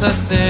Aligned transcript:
necessary. 0.00 0.49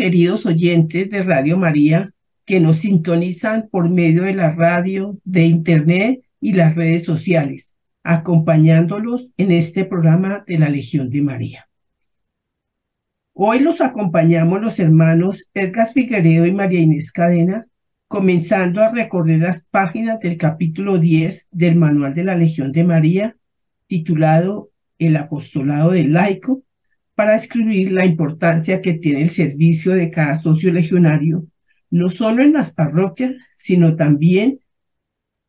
Queridos 0.00 0.46
oyentes 0.46 1.10
de 1.10 1.22
Radio 1.22 1.58
María, 1.58 2.14
que 2.46 2.58
nos 2.58 2.78
sintonizan 2.78 3.68
por 3.70 3.90
medio 3.90 4.22
de 4.22 4.32
la 4.32 4.50
radio, 4.50 5.18
de 5.24 5.44
Internet 5.44 6.22
y 6.40 6.54
las 6.54 6.74
redes 6.74 7.04
sociales, 7.04 7.76
acompañándolos 8.02 9.30
en 9.36 9.52
este 9.52 9.84
programa 9.84 10.42
de 10.46 10.58
la 10.58 10.70
Legión 10.70 11.10
de 11.10 11.20
María. 11.20 11.68
Hoy 13.34 13.58
los 13.58 13.82
acompañamos 13.82 14.62
los 14.62 14.78
hermanos 14.78 15.50
Edgar 15.52 15.88
Figueredo 15.88 16.46
y 16.46 16.52
María 16.52 16.80
Inés 16.80 17.12
Cadena, 17.12 17.66
comenzando 18.08 18.82
a 18.82 18.90
recorrer 18.90 19.40
las 19.40 19.64
páginas 19.64 20.18
del 20.20 20.38
capítulo 20.38 20.96
10 20.96 21.48
del 21.50 21.76
Manual 21.76 22.14
de 22.14 22.24
la 22.24 22.36
Legión 22.36 22.72
de 22.72 22.84
María, 22.84 23.36
titulado 23.86 24.70
El 24.98 25.18
Apostolado 25.18 25.90
del 25.90 26.14
Laico, 26.14 26.62
para 27.20 27.36
escribir 27.36 27.92
la 27.92 28.06
importancia 28.06 28.80
que 28.80 28.94
tiene 28.94 29.20
el 29.20 29.28
servicio 29.28 29.92
de 29.92 30.10
cada 30.10 30.40
socio 30.40 30.72
legionario, 30.72 31.44
no 31.90 32.08
solo 32.08 32.42
en 32.42 32.54
las 32.54 32.72
parroquias, 32.72 33.34
sino 33.58 33.94
también 33.94 34.60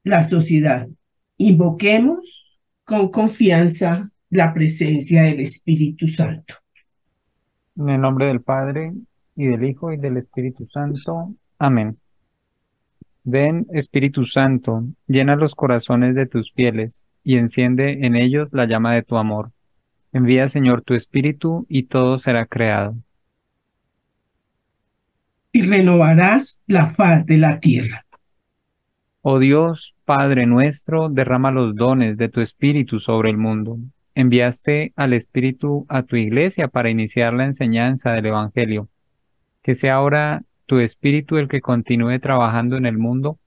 la 0.04 0.28
sociedad. 0.28 0.90
Invoquemos 1.38 2.60
con 2.84 3.10
confianza 3.10 4.12
la 4.30 4.54
presencia 4.54 5.24
del 5.24 5.40
Espíritu 5.40 6.10
Santo. 6.10 6.56
En 7.78 7.88
el 7.88 8.02
nombre 8.02 8.26
del 8.26 8.42
Padre, 8.42 8.92
y 9.38 9.46
del 9.46 9.64
Hijo, 9.64 9.94
y 9.94 9.98
del 9.98 10.18
Espíritu 10.18 10.68
Santo. 10.68 11.34
Amén. 11.58 11.98
Ven, 13.24 13.66
Espíritu 13.72 14.26
Santo, 14.26 14.84
llena 15.08 15.38
los 15.38 15.56
corazones 15.56 16.16
de 16.16 16.26
tus 16.26 16.52
fieles, 16.52 17.06
y 17.24 17.38
enciende 17.38 18.06
en 18.06 18.18
ellos 18.18 18.50
la 18.52 18.66
llama 18.66 18.94
de 18.94 19.04
tu 19.04 19.16
amor. 19.16 19.52
Envía, 20.14 20.48
Señor, 20.48 20.82
tu 20.82 20.94
Espíritu 20.94 21.66
y 21.70 21.84
todo 21.84 22.18
será 22.18 22.46
creado. 22.46 22.96
Y 25.54 25.62
renovarás 25.62 26.60
la 26.68 26.88
faz 26.88 27.26
de 27.26 27.38
la 27.38 27.60
tierra. 27.60 28.06
Oh 29.22 29.40
Dios, 29.40 29.96
Padre 30.04 30.46
nuestro, 30.46 31.10
derrama 31.10 31.52
los 31.52 31.76
dones 31.76 32.18
de 32.18 32.28
tu 32.28 32.42
Espíritu 32.42 33.00
sobre 33.00 33.30
el 33.30 33.38
mundo. 33.38 33.78
Enviaste 34.16 34.92
al 34.96 35.14
Espíritu 35.14 35.86
a 35.88 36.04
tu 36.04 36.16
iglesia 36.16 36.68
para 36.68 36.90
iniciar 36.90 37.34
la 37.34 37.46
enseñanza 37.46 38.12
del 38.12 38.26
Evangelio. 38.26 38.90
Que 39.62 39.76
sea 39.76 39.96
ahora 39.96 40.42
tu 40.66 40.80
Espíritu 40.80 41.38
el 41.38 41.48
que 41.48 41.62
continúe 41.62 42.20
trabajando 42.20 42.78
en 42.78 42.86
el 42.86 42.98
mundo 42.98 43.38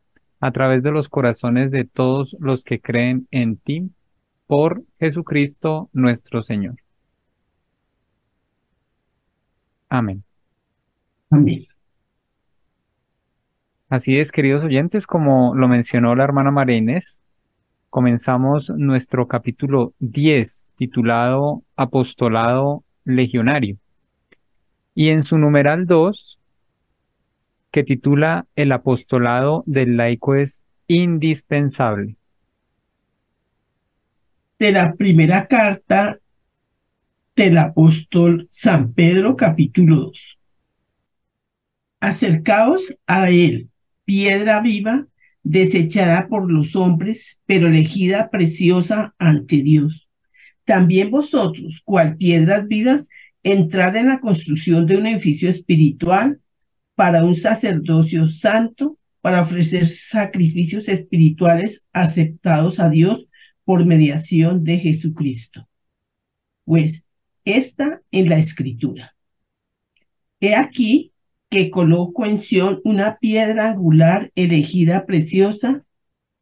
a 0.41 0.53
través 0.53 0.83
de 0.83 0.93
los 0.93 1.09
corazones 1.09 1.71
de 1.71 1.85
todos 1.85 2.37
los 2.39 2.65
que 2.65 2.81
creen 2.81 3.27
en 3.31 3.57
ti 3.57 3.91
por 4.47 4.83
Jesucristo 4.99 5.89
nuestro 5.93 6.43
Señor. 6.43 6.77
Amén. 9.89 10.25
Amén. 11.31 11.67
Así 13.89 14.19
es, 14.19 14.33
queridos 14.33 14.65
oyentes, 14.65 15.07
como 15.07 15.55
lo 15.55 15.69
mencionó 15.69 16.15
la 16.15 16.25
hermana 16.25 16.51
María 16.51 16.77
Inés, 16.77 17.19
comenzamos 17.91 18.71
nuestro 18.71 19.29
capítulo 19.29 19.93
10, 20.01 20.71
titulado 20.77 21.63
Apostolado 21.77 22.83
Legionario. 23.05 23.77
Y 24.97 25.11
en 25.11 25.23
su 25.23 25.39
numeral 25.39 25.87
2, 25.87 26.39
que 27.71 27.85
titula 27.85 28.47
El 28.57 28.73
apostolado 28.73 29.63
del 29.67 29.97
laico 29.97 30.35
es 30.35 30.63
indispensable 30.89 32.17
de 34.65 34.73
la 34.73 34.95
primera 34.95 35.47
carta 35.47 36.19
del 37.37 37.59
apóstol 37.59 38.49
San 38.51 38.95
Pedro 38.95 39.37
capítulo 39.37 40.07
2. 40.07 40.39
Acercaos 42.01 42.97
a 43.07 43.29
él, 43.29 43.69
piedra 44.07 44.63
viva, 44.63 45.07
desechada 45.43 46.29
por 46.29 46.51
los 46.51 46.77
hombres, 46.77 47.39
pero 47.45 47.69
elegida 47.69 48.31
preciosa 48.31 49.15
ante 49.19 49.57
Dios. 49.57 50.09
También 50.65 51.11
vosotros, 51.11 51.83
cual 51.85 52.17
piedras 52.17 52.67
vivas, 52.67 53.11
entrad 53.43 53.95
en 53.97 54.07
la 54.07 54.21
construcción 54.21 54.87
de 54.87 54.97
un 54.97 55.05
edificio 55.05 55.51
espiritual 55.51 56.41
para 56.95 57.23
un 57.23 57.37
sacerdocio 57.37 58.31
santo, 58.31 58.97
para 59.21 59.43
ofrecer 59.43 59.89
sacrificios 59.89 60.89
espirituales 60.89 61.85
aceptados 61.93 62.81
a 62.81 62.89
Dios 62.89 63.27
por 63.65 63.85
mediación 63.87 64.65
de 64.65 64.79
Jesucristo. 64.79 65.69
Pues 66.65 67.05
está 67.45 68.01
en 68.11 68.29
la 68.29 68.39
escritura. 68.39 69.15
He 70.41 70.55
aquí 70.55 71.13
que 71.49 71.71
coloco 71.71 72.27
en 72.27 72.39
Sión 72.39 72.81
una 72.85 73.19
piedra 73.19 73.71
angular 73.71 74.33
elegida 74.35 75.07
preciosa, 75.07 75.85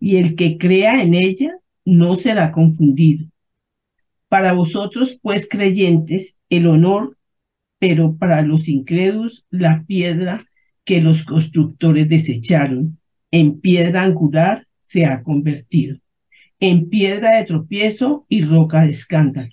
y 0.00 0.16
el 0.16 0.34
que 0.34 0.58
crea 0.58 1.02
en 1.02 1.14
ella 1.14 1.58
no 1.84 2.14
será 2.16 2.50
confundido. 2.50 3.26
Para 4.28 4.52
vosotros, 4.52 5.18
pues, 5.22 5.46
creyentes, 5.48 6.38
el 6.48 6.66
honor, 6.66 7.18
pero 7.78 8.16
para 8.16 8.42
los 8.42 8.68
incrédulos, 8.68 9.44
la 9.50 9.84
piedra 9.86 10.46
que 10.84 11.00
los 11.00 11.24
constructores 11.24 12.08
desecharon, 12.08 12.98
en 13.30 13.60
piedra 13.60 14.02
angular 14.02 14.66
se 14.80 15.04
ha 15.04 15.22
convertido, 15.22 15.98
en 16.62 16.88
piedra 16.88 17.38
de 17.38 17.44
tropiezo 17.44 18.24
y 18.28 18.44
roca 18.44 18.82
de 18.82 18.92
escándalo. 18.92 19.50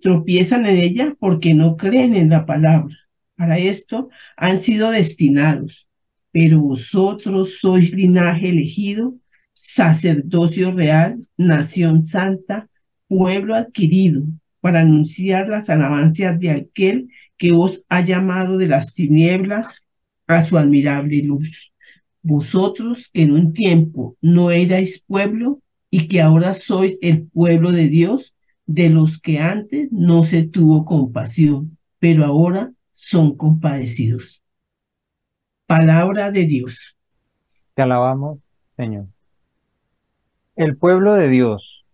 Tropiezan 0.00 0.64
en 0.64 0.78
ella 0.78 1.14
porque 1.20 1.52
no 1.52 1.76
creen 1.76 2.14
en 2.14 2.30
la 2.30 2.46
palabra. 2.46 2.96
Para 3.36 3.58
esto 3.58 4.08
han 4.34 4.62
sido 4.62 4.90
destinados, 4.90 5.86
pero 6.32 6.60
vosotros 6.60 7.58
sois 7.60 7.92
linaje 7.92 8.48
elegido, 8.48 9.16
sacerdocio 9.52 10.70
real, 10.70 11.18
nación 11.36 12.06
santa, 12.06 12.70
pueblo 13.06 13.54
adquirido, 13.54 14.22
para 14.60 14.80
anunciar 14.80 15.48
las 15.48 15.68
alabanzas 15.68 16.40
de 16.40 16.50
aquel 16.50 17.08
que 17.36 17.52
os 17.52 17.84
ha 17.90 18.00
llamado 18.00 18.56
de 18.56 18.68
las 18.68 18.94
tinieblas 18.94 19.66
a 20.26 20.42
su 20.42 20.56
admirable 20.56 21.22
luz. 21.22 21.70
Vosotros 22.22 23.10
que 23.12 23.20
en 23.20 23.32
un 23.32 23.52
tiempo 23.52 24.16
no 24.22 24.50
erais 24.50 25.04
pueblo 25.06 25.60
y 25.96 26.08
que 26.08 26.20
ahora 26.20 26.54
sois 26.54 26.98
el 27.02 27.28
pueblo 27.28 27.70
de 27.70 27.86
Dios, 27.86 28.34
de 28.66 28.90
los 28.90 29.20
que 29.20 29.38
antes 29.38 29.92
no 29.92 30.24
se 30.24 30.42
tuvo 30.42 30.84
compasión, 30.84 31.78
pero 32.00 32.24
ahora 32.24 32.72
son 32.90 33.36
compadecidos. 33.36 34.42
Palabra 35.66 36.32
de 36.32 36.46
Dios. 36.46 36.96
Te 37.74 37.82
alabamos, 37.82 38.40
Señor. 38.76 39.06
El 40.56 40.76
pueblo 40.76 41.14
de 41.14 41.28
Dios. 41.28 41.84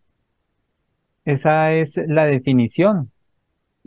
Esa 1.26 1.75
es 1.75 1.93
la 2.06 2.25
definición, 2.25 3.11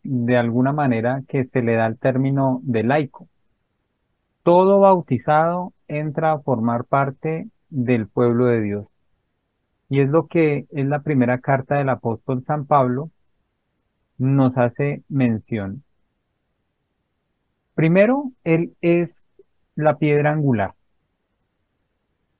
de 0.03 0.37
alguna 0.37 0.73
manera, 0.73 1.23
que 1.27 1.45
se 1.45 1.63
le 1.63 1.73
da 1.73 1.87
al 1.87 1.97
término 1.97 2.59
de 2.61 2.83
laico. 2.83 3.29
Todo 4.43 4.79
bautizado 4.79 5.73
entra 5.87 6.33
a 6.33 6.39
formar 6.39 6.85
parte 6.85 7.47
del 7.71 8.07
pueblo 8.07 8.45
de 8.45 8.61
Dios. 8.61 8.92
Y 9.89 10.01
es 10.01 10.09
lo 10.09 10.27
que 10.27 10.65
es 10.71 10.85
la 10.85 11.01
primera 11.01 11.39
carta 11.39 11.75
del 11.75 11.89
apóstol 11.89 12.43
San 12.45 12.65
Pablo 12.65 13.11
nos 14.17 14.57
hace 14.57 15.03
mención. 15.09 15.83
Primero, 17.75 18.31
Él 18.43 18.75
es 18.81 19.15
la 19.75 19.97
piedra 19.97 20.31
angular. 20.31 20.73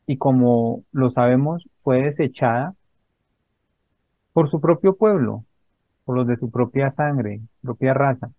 Y 0.06 0.18
como 0.18 0.84
lo 0.92 1.10
sabemos, 1.10 1.68
fue 1.82 2.04
desechada 2.04 2.76
por 4.34 4.50
su 4.50 4.60
propio 4.60 4.96
pueblo, 4.96 5.46
por 6.06 6.16
los 6.16 6.28
de 6.28 6.38
su 6.38 6.52
propia 6.52 6.92
sangre, 6.92 7.42
propia 7.62 7.94
raza. 7.94 8.32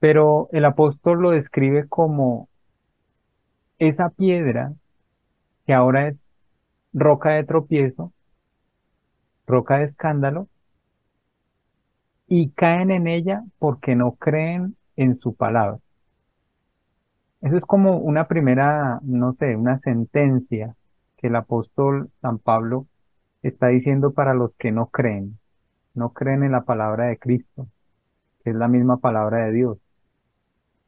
Pero 0.00 0.48
el 0.52 0.64
apóstol 0.64 1.20
lo 1.20 1.30
describe 1.30 1.88
como 1.88 2.48
esa 3.78 4.10
piedra 4.10 4.72
que 5.66 5.74
ahora 5.74 6.08
es 6.08 6.27
roca 6.98 7.30
de 7.30 7.44
tropiezo, 7.44 8.12
roca 9.46 9.78
de 9.78 9.84
escándalo, 9.84 10.48
y 12.26 12.50
caen 12.50 12.90
en 12.90 13.06
ella 13.06 13.42
porque 13.58 13.96
no 13.96 14.12
creen 14.12 14.76
en 14.96 15.16
su 15.16 15.34
palabra. 15.34 15.78
Eso 17.40 17.56
es 17.56 17.64
como 17.64 17.98
una 17.98 18.26
primera, 18.26 18.98
no 19.02 19.32
sé, 19.34 19.56
una 19.56 19.78
sentencia 19.78 20.74
que 21.16 21.28
el 21.28 21.36
apóstol 21.36 22.10
San 22.20 22.38
Pablo 22.38 22.86
está 23.42 23.68
diciendo 23.68 24.12
para 24.12 24.34
los 24.34 24.52
que 24.56 24.72
no 24.72 24.86
creen, 24.86 25.38
no 25.94 26.12
creen 26.12 26.42
en 26.42 26.52
la 26.52 26.62
palabra 26.64 27.06
de 27.06 27.18
Cristo, 27.18 27.68
que 28.42 28.50
es 28.50 28.56
la 28.56 28.68
misma 28.68 28.98
palabra 28.98 29.46
de 29.46 29.52
Dios. 29.52 29.78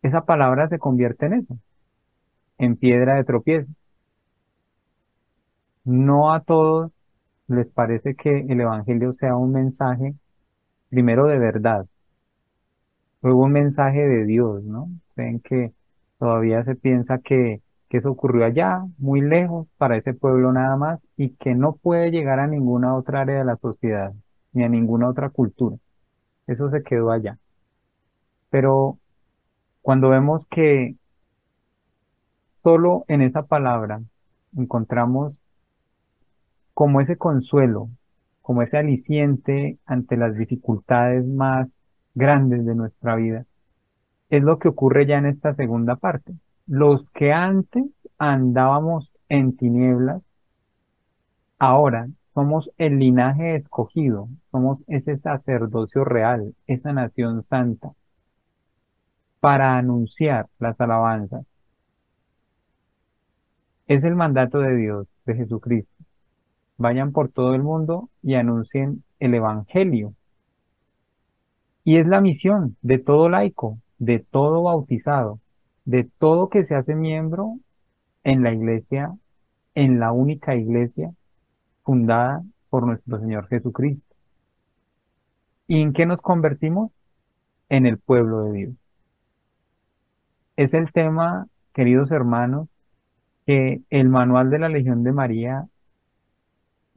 Esa 0.02 0.24
palabra 0.24 0.68
se 0.68 0.78
convierte 0.78 1.26
en 1.26 1.34
eso, 1.34 1.58
en 2.58 2.76
piedra 2.76 3.14
de 3.14 3.24
tropiezo. 3.24 3.70
No 5.85 6.32
a 6.32 6.41
todos 6.41 6.91
les 7.49 7.67
parece 7.69 8.15
que 8.15 8.41
el 8.49 8.61
Evangelio 8.61 9.15
sea 9.15 9.37
un 9.37 9.53
mensaje, 9.53 10.15
primero 10.91 11.27
de 11.27 11.38
verdad, 11.38 11.87
luego 13.23 13.44
un 13.44 13.53
mensaje 13.53 14.00
de 14.06 14.25
Dios, 14.25 14.62
¿no? 14.65 14.88
Creen 15.15 15.41
que 15.41 15.73
todavía 16.19 16.65
se 16.65 16.75
piensa 16.77 17.19
que, 17.19 17.61
que 17.88 17.99
eso 17.99 18.11
ocurrió 18.11 18.44
allá, 18.44 18.85
muy 18.99 19.21
lejos, 19.21 19.67
para 19.79 19.97
ese 19.97 20.15
pueblo 20.15 20.53
nada 20.53 20.77
más, 20.77 21.00
y 21.17 21.31
que 21.31 21.55
no 21.55 21.75
puede 21.75 22.11
llegar 22.11 22.41
a 22.41 22.47
ninguna 22.47 22.94
otra 22.97 23.23
área 23.23 23.38
de 23.38 23.44
la 23.44 23.56
sociedad, 23.56 24.12
ni 24.53 24.65
a 24.65 24.69
ninguna 24.69 25.09
otra 25.09 25.31
cultura. 25.31 25.77
Eso 26.47 26.71
se 26.71 26.82
quedó 26.82 27.11
allá. 27.11 27.38
Pero 28.50 28.99
cuando 29.82 30.11
vemos 30.11 30.47
que 30.50 30.97
solo 32.62 33.05
en 33.09 33.23
esa 33.23 33.43
palabra 33.43 34.00
encontramos 34.56 35.35
como 36.81 37.03
ese 37.03 37.19
consuelo, 37.19 37.91
como 38.41 38.62
ese 38.62 38.79
aliciente 38.79 39.77
ante 39.85 40.17
las 40.17 40.35
dificultades 40.35 41.27
más 41.27 41.69
grandes 42.15 42.65
de 42.65 42.75
nuestra 42.75 43.17
vida, 43.17 43.44
es 44.31 44.43
lo 44.43 44.59
que 44.59 44.69
ocurre 44.69 45.05
ya 45.05 45.19
en 45.19 45.27
esta 45.27 45.55
segunda 45.55 45.97
parte. 45.97 46.32
Los 46.67 47.11
que 47.11 47.35
antes 47.35 47.85
andábamos 48.17 49.12
en 49.29 49.59
tinieblas, 49.59 50.23
ahora 51.59 52.09
somos 52.32 52.71
el 52.79 52.99
linaje 52.99 53.56
escogido, 53.56 54.31
somos 54.51 54.82
ese 54.87 55.19
sacerdocio 55.19 56.06
real, 56.06 56.55
esa 56.67 56.94
nación 56.94 57.44
santa, 57.44 57.93
para 59.39 59.77
anunciar 59.77 60.46
las 60.58 60.81
alabanzas. 60.81 61.44
Es 63.87 64.03
el 64.03 64.15
mandato 64.17 64.60
de 64.60 64.75
Dios, 64.77 65.06
de 65.27 65.34
Jesucristo. 65.34 65.99
Vayan 66.81 67.13
por 67.13 67.29
todo 67.29 67.55
el 67.55 67.63
mundo 67.63 68.08
y 68.22 68.37
anuncien 68.37 69.05
el 69.19 69.34
Evangelio, 69.34 70.15
y 71.84 71.99
es 71.99 72.06
la 72.06 72.22
misión 72.22 72.79
de 72.81 72.99
todo 72.99 73.29
laico, 73.29 73.77
de 73.99 74.19
todo 74.19 74.63
bautizado, 74.63 75.41
de 75.84 76.05
todo 76.05 76.49
que 76.49 76.65
se 76.65 76.75
hace 76.75 76.94
miembro 76.94 77.58
en 78.25 78.43
la 78.43 78.55
iglesia, 78.55 79.15
en 79.75 80.01
la 80.01 80.13
única 80.13 80.56
iglesia 80.56 81.13
fundada 81.82 82.43
por 82.70 82.87
nuestro 82.87 83.20
Señor 83.20 83.46
Jesucristo. 83.49 84.17
¿Y 85.67 85.82
en 85.82 85.93
qué 85.93 86.06
nos 86.06 86.22
convertimos? 86.22 86.93
En 87.69 87.84
el 87.84 87.99
pueblo 87.99 88.44
de 88.44 88.53
Dios. 88.53 88.75
Es 90.56 90.72
el 90.72 90.91
tema, 90.93 91.46
queridos 91.75 92.10
hermanos, 92.10 92.69
que 93.44 93.82
el 93.91 94.08
manual 94.08 94.49
de 94.49 94.60
la 94.60 94.70
Legión 94.70 95.03
de 95.05 95.13
María, 95.13 95.67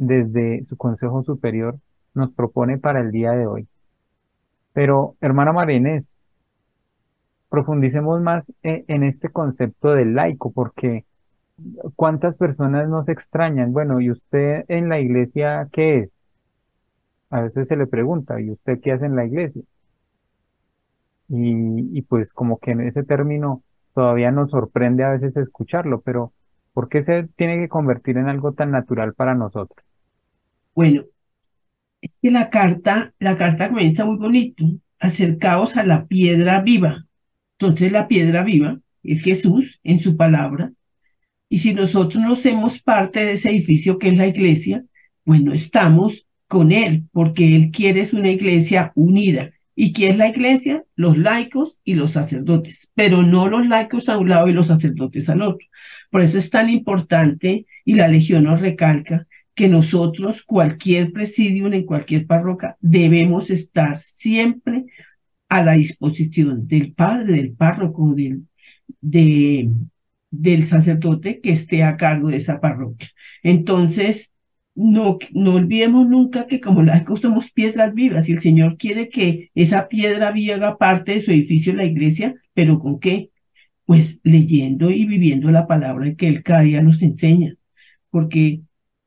desde 0.07 0.65
su 0.65 0.77
Consejo 0.77 1.23
Superior, 1.23 1.77
nos 2.13 2.31
propone 2.31 2.77
para 2.77 2.99
el 3.01 3.11
día 3.11 3.31
de 3.31 3.47
hoy. 3.47 3.67
Pero, 4.73 5.15
hermana 5.21 5.53
Marinés, 5.53 6.13
profundicemos 7.49 8.21
más 8.21 8.51
e, 8.63 8.83
en, 8.87 9.03
este 9.03 9.29
concepto 9.29 9.93
del 9.93 10.15
laico, 10.15 10.51
porque 10.51 11.05
¿cuántas 11.95 12.35
personas 12.35 12.89
nos 12.89 13.07
extrañan? 13.09 13.73
Bueno, 13.73 14.01
¿y 14.01 14.11
usted 14.11 14.65
en 14.67 14.89
la 14.89 14.99
iglesia 14.99 15.67
qué 15.71 15.99
es? 15.99 16.09
A 17.29 17.41
veces 17.41 17.67
se 17.67 17.75
le 17.75 17.87
pregunta, 17.87 18.39
¿y 18.41 18.51
usted 18.51 18.79
qué 18.81 18.91
hace 18.93 19.05
en 19.05 19.15
la 19.15 19.25
iglesia? 19.25 19.63
Y 21.29 22.01
pues 22.03 22.31
como 22.33 22.59
que 22.59 22.71
en 22.71 22.81
ese 22.81 23.03
término 23.03 23.63
todavía 23.93 24.31
nos 24.31 24.51
sorprende 24.51 25.03
a 25.03 25.11
veces 25.11 25.35
escucharlo, 25.37 26.01
pero 26.01 26.33
¿por 26.73 26.89
qué 26.89 27.03
se 27.03 27.27
tiene 27.35 27.59
que 27.59 27.69
convertir 27.69 28.17
en 28.17 28.29
algo 28.29 28.53
tan 28.53 28.71
natural 28.71 29.13
para 29.13 29.35
nosotros? 29.35 29.83
Bueno, 30.75 31.03
es 32.01 32.17
que 32.21 32.31
la 32.31 32.49
carta, 32.49 33.13
la 33.19 33.37
carta 33.37 33.69
comienza 33.69 34.05
muy 34.05 34.17
bonito, 34.17 34.65
acercaos 34.99 35.77
a 35.77 35.85
la 35.85 36.07
piedra 36.07 36.61
viva. 36.61 37.05
Entonces 37.57 37.91
la 37.91 38.07
piedra 38.07 38.43
viva 38.43 38.79
es 39.03 39.23
Jesús 39.23 39.79
en 39.83 39.99
su 39.99 40.17
palabra. 40.17 40.71
Y 41.49 41.59
si 41.59 41.73
nosotros 41.73 42.23
no 42.23 42.33
hacemos 42.33 42.81
parte 42.81 43.23
de 43.23 43.33
ese 43.33 43.51
edificio 43.51 43.99
que 43.99 44.09
es 44.09 44.17
la 44.17 44.27
iglesia, 44.27 44.83
pues 45.23 45.41
no 45.43 45.53
estamos 45.53 46.27
con 46.47 46.71
Él, 46.71 47.05
porque 47.11 47.55
Él 47.55 47.71
quiere 47.71 48.01
es 48.01 48.13
una 48.13 48.29
iglesia 48.29 48.91
unida. 48.95 49.51
¿Y 49.75 49.93
quién 49.93 50.11
es 50.13 50.17
la 50.17 50.29
iglesia? 50.29 50.83
Los 50.95 51.17
laicos 51.17 51.79
y 51.83 51.95
los 51.95 52.11
sacerdotes, 52.11 52.89
pero 52.93 53.23
no 53.23 53.47
los 53.47 53.67
laicos 53.67 54.09
a 54.09 54.17
un 54.17 54.29
lado 54.29 54.47
y 54.47 54.53
los 54.53 54.67
sacerdotes 54.67 55.29
al 55.29 55.41
otro. 55.41 55.67
Por 56.11 56.21
eso 56.21 56.37
es 56.37 56.49
tan 56.49 56.69
importante, 56.69 57.65
y 57.85 57.95
la 57.95 58.07
Legión 58.07 58.43
nos 58.43 58.61
recalca, 58.61 59.27
que 59.55 59.67
nosotros, 59.67 60.41
cualquier 60.43 61.11
presidio 61.11 61.71
en 61.71 61.85
cualquier 61.85 62.25
parroquia, 62.25 62.77
debemos 62.81 63.49
estar 63.49 63.99
siempre 63.99 64.85
a 65.49 65.63
la 65.63 65.73
disposición 65.73 66.67
del 66.67 66.93
padre, 66.93 67.33
del 67.37 67.53
párroco, 67.53 68.13
del, 68.15 68.43
de, 69.01 69.69
del 70.31 70.63
sacerdote 70.63 71.39
que 71.41 71.51
esté 71.51 71.83
a 71.83 71.97
cargo 71.97 72.29
de 72.29 72.37
esa 72.37 72.59
parroquia. 72.59 73.09
Entonces, 73.43 74.33
no, 74.75 75.19
no 75.31 75.53
olvidemos 75.55 76.07
nunca 76.07 76.47
que 76.47 76.59
como 76.59 76.81
laicos 76.81 77.21
somos 77.21 77.51
piedras 77.51 77.93
vivas 77.93 78.27
y 78.29 78.33
el 78.33 78.41
Señor 78.41 78.77
quiere 78.77 79.09
que 79.09 79.51
esa 79.55 79.87
piedra 79.87 80.31
viva 80.31 80.55
haga 80.55 80.77
parte 80.77 81.13
de 81.13 81.21
su 81.21 81.31
edificio, 81.31 81.73
la 81.73 81.85
iglesia, 81.85 82.35
pero 82.53 82.79
¿con 82.79 82.99
qué? 82.99 83.29
Pues 83.85 84.19
leyendo 84.23 84.89
y 84.91 85.05
viviendo 85.05 85.51
la 85.51 85.67
palabra 85.67 86.15
que 86.15 86.27
Él 86.27 86.43
cada 86.43 86.61
día 86.61 86.81
nos 86.81 87.01
enseña, 87.01 87.55
porque 88.09 88.61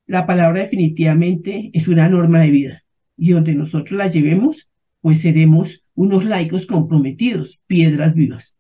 la 0.06 0.26
palabra 0.26 0.60
definitivamente 0.60 1.70
es 1.72 1.88
una 1.88 2.08
norma 2.08 2.40
de 2.40 2.50
vida 2.50 2.82
y 3.16 3.32
donde 3.32 3.54
nosotros 3.54 3.92
la 3.92 4.08
llevemos, 4.08 4.68
pues 5.00 5.22
seremos 5.22 5.84
unos 5.94 6.24
laicos 6.24 6.66
comprometidos, 6.66 7.60
piedras 7.66 8.14
vivas. 8.14 8.56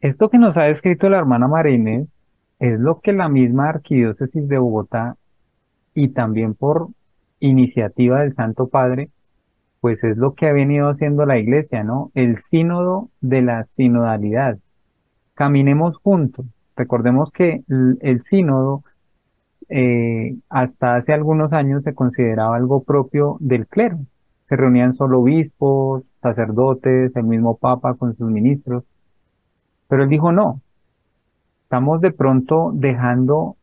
Esto 0.00 0.30
que 0.30 0.38
nos 0.38 0.56
ha 0.56 0.68
escrito 0.68 1.08
la 1.08 1.18
hermana 1.18 1.46
Marínez 1.46 2.08
es 2.58 2.78
lo 2.78 3.00
que 3.00 3.12
la 3.12 3.28
misma 3.28 3.68
Arquidiócesis 3.68 4.48
de 4.48 4.58
Bogotá 4.58 5.16
y 5.94 6.08
también 6.08 6.54
por 6.54 6.88
iniciativa 7.40 8.20
del 8.20 8.34
Santo 8.34 8.68
Padre, 8.68 9.10
pues 9.80 10.02
es 10.04 10.16
lo 10.16 10.34
que 10.34 10.46
ha 10.46 10.52
venido 10.52 10.88
haciendo 10.88 11.24
la 11.24 11.38
Iglesia, 11.38 11.84
¿no? 11.84 12.10
El 12.14 12.38
sínodo 12.50 13.08
de 13.20 13.42
la 13.42 13.64
sinodalidad. 13.76 14.58
Caminemos 15.34 15.96
juntos. 15.96 16.46
Recordemos 16.76 17.30
que 17.30 17.62
el, 17.68 18.22
sínodo 18.22 18.84
eh, 19.70 20.36
hasta 20.48 20.96
hace 20.96 21.12
algunos 21.12 21.52
años 21.52 21.84
se 21.84 21.94
consideraba 21.94 22.56
algo 22.56 22.82
propio 22.82 23.36
del 23.40 23.66
clero. 23.66 23.98
Se 24.48 24.56
reunían 24.56 24.94
solo 24.94 25.20
obispos, 25.20 26.02
sacerdotes, 26.20 27.14
el 27.14 27.24
mismo 27.24 27.56
Papa 27.56 27.94
con 27.94 28.16
sus 28.16 28.28
ministros. 28.28 28.84
Pero 29.88 30.02
él 30.02 30.08
dijo 30.08 30.32
no, 30.32 30.60
estamos 31.62 32.00
de 32.00 32.10
pronto 32.10 32.72
dejando 32.74 33.56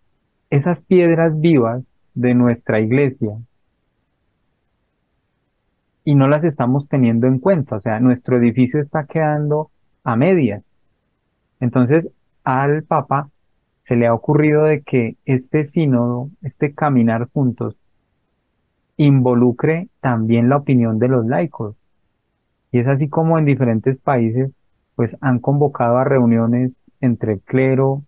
esas 0.50 0.80
piedras 0.82 1.40
vivas 1.40 1.84
de 2.14 2.34
nuestra 2.34 2.80
iglesia 2.80 3.38
y 6.06 6.16
no 6.16 6.30
las 6.30 6.46
estamos 6.46 6.88
teniendo 6.88 7.28
en 7.28 7.40
cuenta. 7.40 7.76
O 7.76 7.82
sea, 7.82 8.00
nuestro 8.00 8.38
edificio 8.38 8.82
está 8.82 9.06
quedando 9.06 9.72
a 10.06 10.16
medias. 10.16 10.64
Entonces, 11.60 12.08
al 12.46 12.84
Papa 12.84 13.30
se 13.88 13.96
le 13.96 14.08
ha 14.08 14.14
ocurrido 14.14 14.64
de 14.64 14.82
que 14.82 15.16
este 15.26 15.66
sínodo, 15.68 16.30
este 16.42 16.74
caminar 16.74 17.30
juntos, 17.32 17.76
involucre 18.98 19.88
también 20.02 20.50
la 20.50 20.58
opinión 20.58 21.00
de 21.00 21.08
los 21.08 21.26
laicos. 21.26 21.76
Y 22.72 22.80
es 22.80 22.88
así 22.88 23.08
como 23.08 23.40
en 23.40 23.46
diferentes 23.46 23.98
países, 23.98 24.52
pues 24.96 25.16
han 25.22 25.40
convocado 25.40 25.98
a 25.98 26.04
reuniones 26.04 26.72
entre 27.00 27.40
clero, 27.40 28.04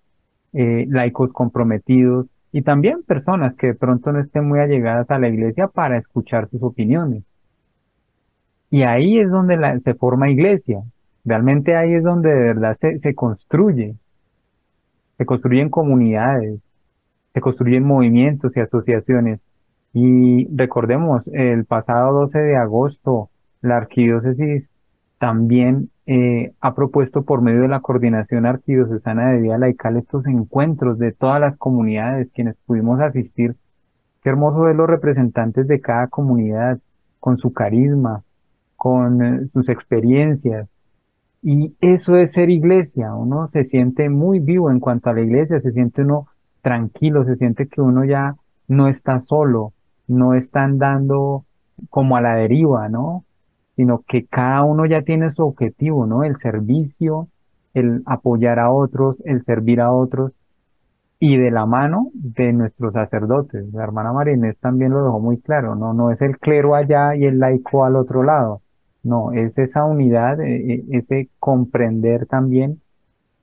eh, 0.52 0.86
laicos 0.90 1.32
comprometidos 1.32 2.26
y 2.52 2.64
también 2.64 3.04
personas 3.04 3.56
que 3.56 3.68
de 3.68 3.76
pronto 3.76 4.12
no 4.12 4.20
estén 4.20 4.48
muy 4.48 4.60
allegadas 4.60 5.10
a 5.12 5.20
la 5.20 5.30
iglesia 5.30 5.68
para 5.68 5.98
escuchar 5.98 6.50
sus 6.50 6.62
opiniones. 6.64 7.24
Y 8.72 8.82
ahí 8.82 9.20
es 9.20 9.30
donde 9.30 9.80
se 9.84 9.94
forma 9.94 10.30
iglesia. 10.30 10.82
Realmente 11.24 11.76
ahí 11.76 11.94
es 11.94 12.04
donde 12.04 12.30
de 12.30 12.40
verdad 12.40 12.76
se, 12.80 13.00
se 13.00 13.16
construye. 13.16 13.96
Se 15.20 15.26
construyen 15.26 15.70
comunidades, 15.70 16.60
se 17.34 17.42
construyen 17.42 17.84
movimientos 17.84 18.58
y 18.58 18.62
asociaciones. 18.62 19.42
Y 19.94 20.48
recordemos, 20.56 21.28
el 21.34 21.66
pasado 21.66 22.22
12 22.22 22.40
de 22.40 22.56
agosto, 22.56 23.30
la 23.62 23.78
arquidiócesis 23.78 24.68
también 25.20 25.90
eh, 26.06 26.54
ha 26.62 26.74
propuesto 26.74 27.24
por 27.24 27.42
medio 27.42 27.64
de 27.64 27.68
la 27.68 27.82
Coordinación 27.82 28.46
Arquidiocesana 28.46 29.32
de 29.32 29.42
Vida 29.42 29.58
Laical 29.58 29.98
estos 29.98 30.26
encuentros 30.26 30.98
de 30.98 31.12
todas 31.12 31.42
las 31.42 31.58
comunidades 31.58 32.30
quienes 32.34 32.56
pudimos 32.66 33.02
asistir. 33.02 33.56
Qué 34.24 34.30
hermoso 34.30 34.62
ver 34.62 34.78
los 34.78 34.88
representantes 34.88 35.68
de 35.68 35.82
cada 35.82 36.08
comunidad 36.08 36.80
con 37.20 37.38
su 37.38 37.52
carisma, 37.52 38.24
con 38.78 39.22
eh, 39.22 39.48
sus 39.52 39.68
experiencias. 39.68 40.70
Y 41.42 41.76
eso 41.82 42.16
es 42.18 42.34
ser 42.34 42.50
iglesia. 42.50 43.14
Uno 43.16 43.48
se 43.48 43.64
siente 43.66 44.10
muy 44.10 44.40
vivo 44.40 44.72
en 44.72 44.80
cuanto 44.80 45.10
a 45.10 45.14
la 45.14 45.22
iglesia, 45.22 45.60
se 45.60 45.72
siente 45.72 46.02
uno 46.02 46.28
tranquilo, 46.62 47.24
se 47.26 47.36
siente 47.38 47.68
que 47.68 47.82
uno 47.82 48.04
ya 48.04 48.36
no 48.68 48.88
está 48.88 49.20
solo, 49.22 49.74
no 50.08 50.34
está 50.34 50.64
andando 50.64 51.46
como 51.90 52.18
a 52.18 52.22
la 52.22 52.36
deriva, 52.36 52.90
¿no? 52.90 53.24
sino 53.80 54.04
que 54.06 54.26
cada 54.26 54.66
uno 54.66 54.86
ya 54.86 55.04
tiene 55.04 55.32
su 55.32 55.42
objetivo, 55.42 56.06
¿no? 56.06 56.26
El 56.26 56.36
servicio, 56.36 57.30
el 57.74 58.04
apoyar 58.06 58.60
a 58.60 58.72
otros, 58.72 59.16
el 59.24 59.46
servir 59.46 59.80
a 59.80 59.94
otros, 59.94 60.34
y 61.18 61.38
de 61.38 61.50
la 61.50 61.66
mano 61.66 62.12
de 62.14 62.52
nuestros 62.52 62.92
sacerdotes. 62.92 63.72
La 63.72 63.86
hermana 63.86 64.12
Marinés 64.12 64.58
también 64.60 64.92
lo 64.92 65.06
dejó 65.06 65.22
muy 65.22 65.40
claro, 65.40 65.76
¿no? 65.76 65.94
No 65.94 66.12
es 66.12 66.20
el 66.22 66.38
clero 66.40 66.76
allá 66.76 67.16
y 67.16 67.24
el 67.24 67.40
laico 67.40 67.86
al 67.86 67.96
otro 67.96 68.22
lado, 68.22 68.62
no, 69.04 69.32
es 69.32 69.58
esa 69.58 69.86
unidad, 69.86 70.42
e, 70.42 70.74
e, 70.74 70.86
ese 70.92 71.30
comprender 71.40 72.26
también 72.26 72.82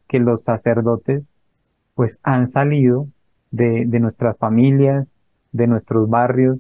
que 0.09 0.19
los 0.19 0.43
sacerdotes 0.43 1.25
pues 1.95 2.19
han 2.23 2.47
salido 2.47 3.09
de, 3.51 3.87
nuestras 4.01 4.37
familias, 4.37 5.09
de 5.53 5.67
nuestros 5.67 6.09
barrios, 6.11 6.59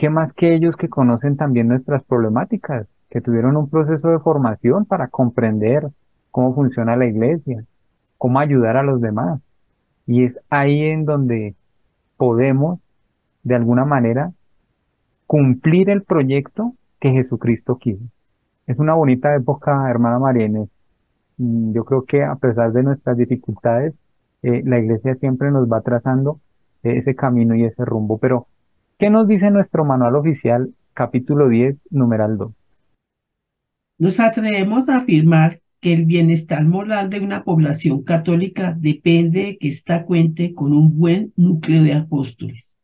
¿Qué 0.00 0.08
más 0.08 0.32
que 0.32 0.54
ellos 0.54 0.76
que 0.76 0.88
conocen 0.88 1.36
también 1.36 1.68
nuestras 1.68 2.02
problemáticas, 2.04 2.86
que 3.10 3.20
tuvieron 3.20 3.58
un 3.58 3.68
proceso 3.68 4.08
de 4.08 4.18
formación 4.18 4.86
para 4.86 5.08
comprender 5.08 5.88
cómo 6.30 6.54
funciona 6.54 6.96
la 6.96 7.04
iglesia, 7.04 7.66
cómo 8.16 8.40
ayudar 8.40 8.78
a 8.78 8.82
los 8.82 9.02
demás? 9.02 9.42
Y 10.06 10.24
es 10.24 10.38
ahí 10.48 10.84
en 10.84 11.04
donde 11.04 11.54
podemos, 12.16 12.80
de 13.42 13.56
alguna 13.56 13.84
manera, 13.84 14.32
cumplir 15.26 15.90
el 15.90 16.02
proyecto 16.02 16.72
que 17.00 17.10
Jesucristo 17.10 17.78
quiso. 17.78 18.04
Es 18.66 18.78
una 18.78 18.94
bonita 18.94 19.34
época, 19.34 19.90
hermana 19.90 20.18
Mariene. 20.18 20.68
Mm, 21.38 21.72
yo 21.72 21.84
creo 21.84 22.04
que 22.04 22.22
a 22.24 22.36
pesar 22.36 22.72
de 22.72 22.82
nuestras 22.82 23.16
dificultades, 23.16 23.94
eh, 24.42 24.62
la 24.64 24.78
iglesia 24.78 25.14
siempre 25.16 25.50
nos 25.50 25.70
va 25.70 25.80
trazando 25.82 26.40
eh, 26.82 26.98
ese 26.98 27.14
camino 27.14 27.54
y 27.54 27.64
ese 27.64 27.84
rumbo, 27.84 28.18
pero 28.18 28.46
¿Qué 29.00 29.08
nos 29.08 29.26
dice 29.26 29.50
nuestro 29.50 29.82
manual 29.86 30.14
oficial, 30.14 30.74
capítulo 30.92 31.48
10, 31.48 31.88
numeral 31.90 32.36
2? 32.36 32.52
Nos 33.96 34.20
atrevemos 34.20 34.90
a 34.90 34.98
afirmar 34.98 35.62
que 35.80 35.94
el 35.94 36.04
bienestar 36.04 36.66
moral 36.66 37.08
de 37.08 37.20
una 37.20 37.42
población 37.42 38.02
católica 38.02 38.76
depende 38.78 39.44
de 39.44 39.56
que 39.56 39.68
ésta 39.68 40.04
cuente 40.04 40.52
con 40.52 40.74
un 40.74 40.98
buen 40.98 41.32
núcleo 41.34 41.82
de 41.82 41.94
apóstoles, 41.94 42.76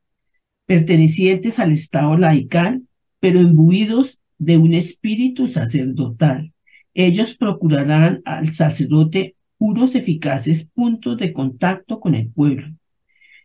pertenecientes 0.65 1.59
al 1.59 1.73
Estado 1.73 2.17
laical, 2.17 2.81
pero 3.21 3.41
imbuidos 3.41 4.21
de 4.39 4.59
un 4.59 4.75
espíritu 4.75 5.47
sacerdotal. 5.47 6.53
Ellos 6.95 7.35
procurarán 7.37 8.23
al 8.25 8.53
sacerdote 8.53 9.37
unos 9.59 9.95
eficaces 9.95 10.67
puntos 10.75 11.17
de 11.19 11.33
contacto 11.33 12.01
con 12.01 12.15
el 12.15 12.31
pueblo 12.31 12.69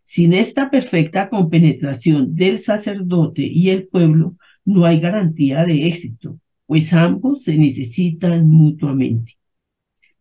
sin 0.04 0.34
esta 0.34 0.70
perfecta 0.70 1.30
compenetración 1.30 2.36
del 2.36 2.60
sacerdote 2.60 3.44
y 3.44 3.70
el 3.70 3.88
pueblo, 3.88 4.36
no 4.66 4.86
hay 4.86 5.00
garantía 5.00 5.64
de 5.64 5.88
éxito, 5.88 6.38
pues 6.66 6.92
ambos 6.92 7.44
se 7.44 7.58
necesitan 7.58 8.50
mutuamente. 8.50 9.38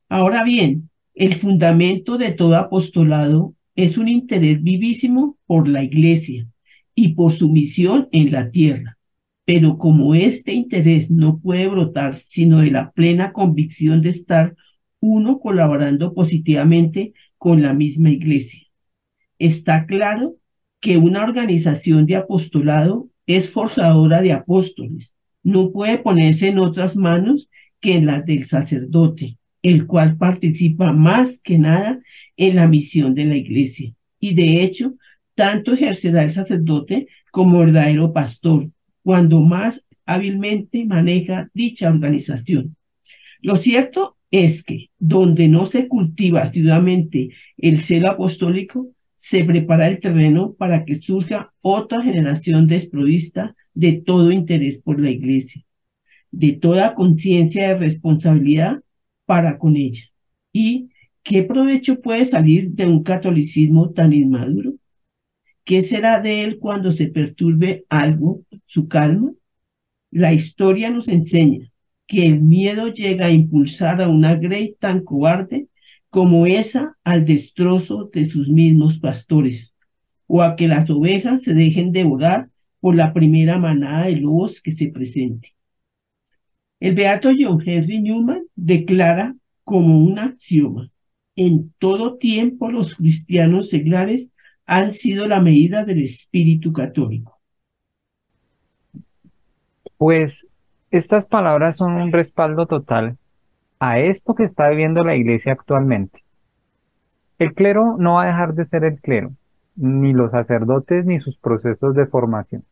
Ahora 0.09 0.45
bien, 0.45 0.91
el 1.15 1.35
fundamento 1.35 2.19
de 2.19 2.31
todo 2.31 2.57
apostolado 2.57 3.55
es 3.75 3.99
un 3.99 4.07
interés 4.07 4.63
vivísimo 4.63 5.39
por 5.47 5.67
la 5.67 5.83
Iglesia 5.83 6.47
y 6.95 7.15
por 7.15 7.33
su 7.33 7.51
misión 7.51 8.09
en 8.13 8.31
la 8.31 8.51
tierra. 8.53 8.97
Pero 9.53 9.79
como 9.79 10.15
este 10.15 10.53
interés 10.53 11.11
no 11.11 11.41
puede 11.41 11.67
brotar 11.67 12.15
sino 12.15 12.61
de 12.61 12.71
la 12.71 12.93
plena 12.93 13.33
convicción 13.33 14.01
de 14.01 14.11
estar 14.11 14.55
uno 15.01 15.41
colaborando 15.41 16.15
positivamente 16.15 17.15
con 17.37 17.61
la 17.61 17.73
misma 17.73 18.11
Iglesia 18.11 18.71
está 19.41 19.87
claro 19.87 20.37
que 20.81 20.99
una 20.99 21.25
organización 21.25 22.07
de 22.07 22.15
apostolado 22.15 23.09
es 23.27 23.51
forjadora 23.51 24.23
de 24.23 24.33
apóstoles. 24.33 25.15
No 25.43 25.73
puede 25.73 25.99
ponerse 25.99 26.49
en 26.49 26.59
otras 26.59 26.95
manos 26.95 27.49
que 27.81 27.97
en 27.97 28.07
las 28.07 28.25
del 28.25 28.47
sacerdote, 28.47 29.39
el 29.63 29.87
cual 29.87 30.17
participa 30.17 30.93
más 30.93 31.41
que 31.41 31.59
nada 31.59 32.01
en 32.37 32.57
la 32.57 32.69
misión 32.69 33.15
de 33.15 33.25
la 33.25 33.37
iglesia. 33.37 33.93
Y 34.21 34.35
de 34.35 34.63
hecho, 34.63 34.95
tanto 35.35 35.73
ejercerá 35.73 36.23
el 36.23 36.31
sacerdote 36.31 37.09
como 37.31 37.61
verdadero 37.61 38.13
pastor, 38.13 38.69
cuando 39.11 39.41
más 39.41 39.85
hábilmente 40.07 40.85
maneja 40.85 41.51
dicha 41.53 41.91
organización. 41.91 42.77
Lo 43.43 43.57
cierto 43.57 44.17
es 44.31 44.63
que 44.63 44.91
donde 45.01 45.49
no 45.49 45.67
se 45.67 45.89
cultiva 45.89 46.43
asiduamente 46.43 47.31
el 47.57 47.81
celo 47.81 48.09
apostólico, 48.11 48.87
se 49.17 49.43
prepara 49.43 49.89
el 49.89 49.99
terreno 49.99 50.53
para 50.53 50.85
que 50.85 50.95
surja 50.95 51.53
otra 51.61 52.05
generación 52.05 52.69
desprovista 52.69 53.57
de 53.75 53.95
todo 53.95 54.31
interés 54.31 54.79
por 54.79 55.01
la 55.01 55.11
iglesia, 55.11 55.65
de 56.31 56.53
toda 56.53 56.95
conciencia 56.95 57.67
de 57.67 57.79
responsabilidad 57.79 58.79
para 59.27 59.59
con 59.59 59.77
ella. 59.77 60.05
¿Y 60.53 60.91
qué 61.25 61.43
provecho 61.43 62.01
puede 62.01 62.27
salir 62.27 62.71
de 62.71 62.87
un 62.87 63.03
catolicismo 63.03 63.91
tan 63.91 64.13
inmaduro? 64.13 64.75
¿Qué 65.65 65.83
será 65.83 66.21
de 66.21 66.45
él 66.45 66.61
cuando 66.61 66.93
se 66.93 67.09
perturbe 67.09 67.87
algo 67.89 68.45
su 68.71 68.87
calma? 68.87 69.33
La 70.13 70.33
historia 70.33 70.91
nos 70.91 71.09
enseña 71.09 71.73
que 72.07 72.25
el 72.25 72.41
miedo 72.41 72.87
llega 72.87 73.27
a 73.27 73.33
impulsar 73.33 74.01
a 74.01 74.09
una 74.09 74.37
Grey 74.37 74.77
tan 74.79 75.03
cobarde 75.03 75.67
como 76.09 76.47
esa 76.47 76.97
al 77.03 77.25
destrozo 77.25 78.11
de 78.13 78.31
sus 78.31 78.49
mismos 78.49 79.01
pastores, 79.01 79.75
o 80.29 80.43
a 80.43 80.55
que 80.55 80.69
las 80.69 80.89
ovejas 80.89 81.43
se 81.43 81.53
dejen 81.53 81.91
devorar 81.91 82.49
por 82.79 82.95
la 82.95 83.13
primera 83.13 83.59
manada 83.59 84.07
de 84.07 84.17
lobos 84.17 84.63
que 84.63 84.71
se 84.71 84.87
presente. 84.87 85.49
El 86.79 86.95
beato 86.95 87.31
John 87.37 87.61
Henry 87.67 88.01
Newman 88.01 88.45
declara 88.55 89.35
como 89.65 90.01
un 90.01 90.21
axioma, 90.21 90.91
en 91.35 91.75
todo 91.79 92.19
tiempo 92.19 92.71
los 92.71 92.95
cristianos 92.95 93.69
seglares 93.69 94.31
han 94.65 94.93
sido 94.93 95.27
la 95.27 95.41
medida 95.41 95.85
del 95.85 96.03
espíritu 96.03 96.73
católico. 96.73 97.40
Pues 100.01 100.49
estas 100.91 101.27
palabras 101.27 101.77
son 101.77 101.93
un 101.93 102.11
respaldo 102.11 102.65
total 102.65 103.19
a 103.81 103.99
esto 103.99 104.35
que 104.35 104.45
está 104.45 104.71
viviendo 104.71 105.05
la 105.05 105.15
iglesia 105.15 105.53
actualmente. 105.53 106.25
El 107.39 107.53
clero 107.53 107.97
no 107.99 108.15
va 108.15 108.23
a 108.23 108.27
dejar 108.29 108.55
de 108.55 108.65
ser 108.65 108.85
el 108.85 108.99
clero, 108.99 109.33
ni 109.77 110.15
los 110.15 110.31
sacerdotes 110.31 111.05
ni 111.05 111.21
sus 111.21 111.37
procesos 111.37 111.95
de 111.95 112.07
formación. 112.07 112.65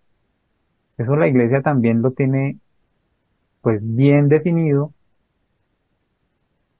Eso 0.96 1.16
la 1.16 1.28
iglesia 1.28 1.60
también 1.60 2.00
lo 2.00 2.12
tiene 2.12 2.56
pues 3.60 3.82
bien 3.82 4.28
definido, 4.28 4.94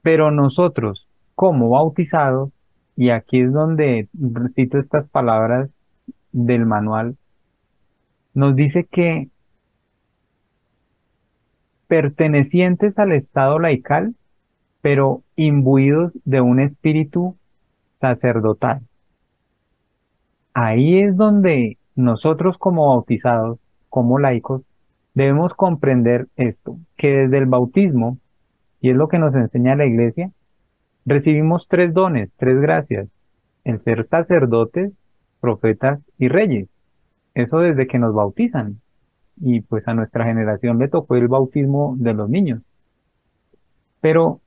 pero 0.00 0.30
nosotros 0.30 1.10
como 1.34 1.68
bautizados, 1.68 2.52
y 2.96 3.10
aquí 3.10 3.42
es 3.42 3.52
donde 3.52 4.08
cito 4.54 4.78
estas 4.78 5.10
palabras 5.10 5.68
del 6.32 6.64
manual, 6.64 7.18
nos 8.32 8.56
dice 8.56 8.88
que 8.90 9.28
pertenecientes 11.88 12.98
al 12.98 13.12
Estado 13.12 13.58
laical, 13.58 14.14
pero 14.80 15.22
imbuidos 15.34 16.12
de 16.24 16.40
un 16.40 16.60
espíritu 16.60 17.36
sacerdotal. 18.00 18.82
Ahí 20.54 21.00
es 21.00 21.16
donde 21.16 21.78
nosotros 21.96 22.58
como 22.58 22.88
bautizados, 22.88 23.58
como 23.88 24.18
laicos, 24.18 24.62
debemos 25.14 25.54
comprender 25.54 26.28
esto, 26.36 26.76
que 26.96 27.08
desde 27.08 27.38
el 27.38 27.46
bautismo, 27.46 28.18
y 28.80 28.90
es 28.90 28.96
lo 28.96 29.08
que 29.08 29.18
nos 29.18 29.34
enseña 29.34 29.74
la 29.74 29.86
iglesia, 29.86 30.30
recibimos 31.06 31.66
tres 31.68 31.92
dones, 31.92 32.30
tres 32.36 32.60
gracias, 32.60 33.08
el 33.64 33.82
ser 33.82 34.06
sacerdotes, 34.06 34.92
profetas 35.40 36.00
y 36.18 36.28
reyes. 36.28 36.68
Eso 37.34 37.58
desde 37.58 37.86
que 37.86 37.98
nos 37.98 38.14
bautizan 38.14 38.80
y 39.40 39.60
pues 39.60 39.86
a 39.88 39.94
nuestra 39.94 40.24
generación 40.24 40.78
le 40.78 40.88
tocó 40.88 41.16
el 41.16 41.28
bautismo 41.28 41.94
de 41.98 42.14
los 42.14 42.28
niños. 42.28 42.62
Pero, 44.00 44.40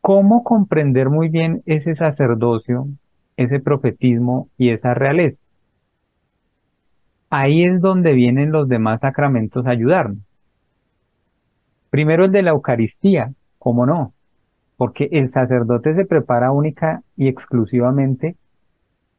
¿cómo 0.00 0.44
comprender 0.44 1.10
muy 1.10 1.28
bien 1.28 1.62
ese 1.66 1.94
sacerdocio, 1.96 2.86
ese 3.36 3.60
profetismo 3.60 4.48
y 4.56 4.70
esa 4.70 4.94
realeza? 4.94 5.38
Ahí 7.30 7.64
es 7.64 7.80
donde 7.80 8.12
vienen 8.12 8.52
los 8.52 8.68
demás 8.68 9.00
sacramentos 9.00 9.66
a 9.66 9.70
ayudarnos. 9.70 10.18
Primero 11.90 12.24
el 12.24 12.32
de 12.32 12.42
la 12.42 12.50
Eucaristía, 12.50 13.32
¿cómo 13.58 13.86
no? 13.86 14.12
Porque 14.76 15.08
el 15.12 15.30
sacerdote 15.30 15.94
se 15.94 16.04
prepara 16.04 16.52
única 16.52 17.02
y 17.16 17.28
exclusivamente 17.28 18.36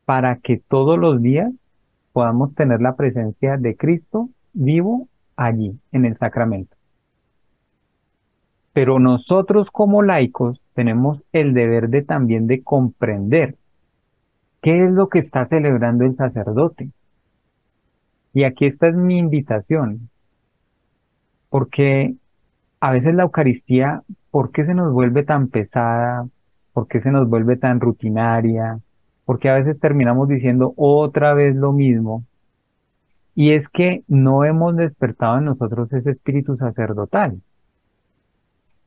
para 0.05 0.37
que 0.37 0.61
todos 0.67 0.97
los 0.97 1.21
días 1.21 1.51
podamos 2.13 2.53
tener 2.55 2.81
la 2.81 2.95
presencia 2.95 3.57
de 3.57 3.75
Cristo 3.75 4.29
vivo 4.53 5.09
allí, 5.35 5.79
en 5.91 6.05
el 6.05 6.17
sacramento. 6.17 6.75
Pero 8.73 8.99
nosotros 8.99 9.69
como 9.71 10.01
laicos 10.01 10.61
tenemos 10.73 11.23
el 11.31 11.53
deber 11.53 11.89
de 11.89 12.01
también 12.01 12.47
de 12.47 12.61
comprender 12.63 13.55
qué 14.61 14.85
es 14.85 14.91
lo 14.91 15.09
que 15.09 15.19
está 15.19 15.47
celebrando 15.47 16.05
el 16.05 16.15
sacerdote. 16.15 16.89
Y 18.33 18.43
aquí 18.43 18.65
esta 18.65 18.87
es 18.87 18.95
mi 18.95 19.17
invitación, 19.17 20.09
porque 21.49 22.15
a 22.81 22.91
veces 22.91 23.15
la 23.15 23.23
Eucaristía, 23.23 24.03
¿por 24.29 24.51
qué 24.51 24.65
se 24.65 24.73
nos 24.73 24.91
vuelve 24.91 25.23
tan 25.23 25.47
pesada? 25.47 26.27
¿Por 26.73 26.87
qué 26.87 26.99
se 26.99 27.11
nos 27.11 27.29
vuelve 27.29 27.55
tan 27.55 27.79
rutinaria? 27.79 28.79
Porque 29.23 29.49
a 29.49 29.55
veces 29.55 29.79
terminamos 29.79 30.27
diciendo 30.27 30.73
otra 30.75 31.33
vez 31.33 31.55
lo 31.55 31.71
mismo 31.71 32.25
y 33.35 33.51
es 33.51 33.67
que 33.67 34.03
no 34.07 34.45
hemos 34.45 34.77
despertado 34.77 35.37
en 35.37 35.45
nosotros 35.45 35.91
ese 35.91 36.11
espíritu 36.11 36.55
sacerdotal. 36.55 37.41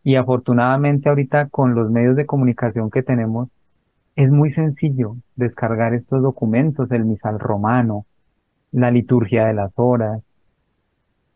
Y 0.02 0.16
afortunadamente 0.16 1.10
ahorita 1.10 1.48
con 1.50 1.74
los 1.74 1.90
medios 1.90 2.16
de 2.16 2.24
comunicación 2.24 2.90
que 2.90 3.02
tenemos, 3.02 3.50
es 4.16 4.30
muy 4.30 4.50
sencillo 4.50 5.16
descargar 5.36 5.92
estos 5.92 6.22
documentos, 6.22 6.90
el 6.90 7.04
misal 7.04 7.38
romano, 7.38 8.06
la 8.72 8.90
liturgia 8.90 9.46
de 9.46 9.54
las 9.54 9.70
horas, 9.76 10.22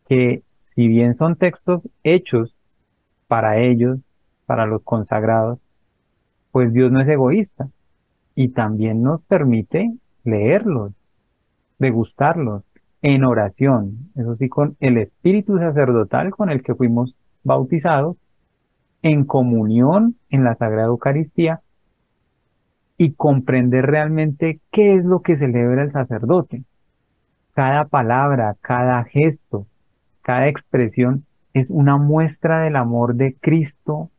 que 0.08 0.42
si 0.74 0.88
bien 0.88 1.14
son 1.16 1.36
textos 1.36 1.82
hechos 2.02 2.56
para 3.28 3.58
ellos, 3.58 3.98
para 4.46 4.66
los 4.66 4.82
consagrados, 4.82 5.58
pues 6.50 6.72
Dios 6.72 6.90
no 6.90 7.00
es 7.00 7.08
egoísta 7.08 7.68
y 8.34 8.48
también 8.48 9.02
nos 9.02 9.22
permite 9.22 9.92
leerlos, 10.24 10.92
degustarlos, 11.78 12.62
en 13.02 13.24
oración, 13.24 14.10
eso 14.14 14.36
sí, 14.36 14.48
con 14.48 14.76
el 14.78 14.96
espíritu 14.96 15.58
sacerdotal 15.58 16.30
con 16.30 16.50
el 16.50 16.62
que 16.62 16.74
fuimos 16.74 17.16
bautizados, 17.42 18.16
en 19.02 19.24
comunión 19.24 20.14
en 20.30 20.44
la 20.44 20.54
Sagrada 20.54 20.86
Eucaristía 20.86 21.60
y 22.96 23.14
comprender 23.14 23.86
realmente 23.86 24.60
qué 24.70 24.94
es 24.94 25.04
lo 25.04 25.22
que 25.22 25.36
celebra 25.36 25.82
el 25.82 25.90
sacerdote. 25.90 26.62
Cada 27.52 27.86
palabra, 27.86 28.54
cada 28.60 29.02
gesto, 29.02 29.66
cada 30.22 30.46
expresión 30.46 31.24
es 31.52 31.68
una 31.68 31.96
muestra 31.96 32.60
del 32.60 32.76
amor 32.76 33.16
de 33.16 33.34
Cristo, 33.34 34.10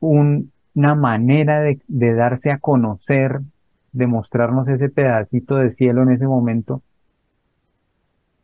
una 0.00 0.94
manera 0.94 1.60
de, 1.60 1.78
de 1.86 2.14
darse 2.14 2.50
a 2.50 2.58
conocer, 2.58 3.40
de 3.92 4.06
mostrarnos 4.06 4.66
ese 4.68 4.88
pedacito 4.88 5.56
de 5.56 5.74
cielo 5.74 6.02
en 6.02 6.12
ese 6.12 6.26
momento 6.26 6.80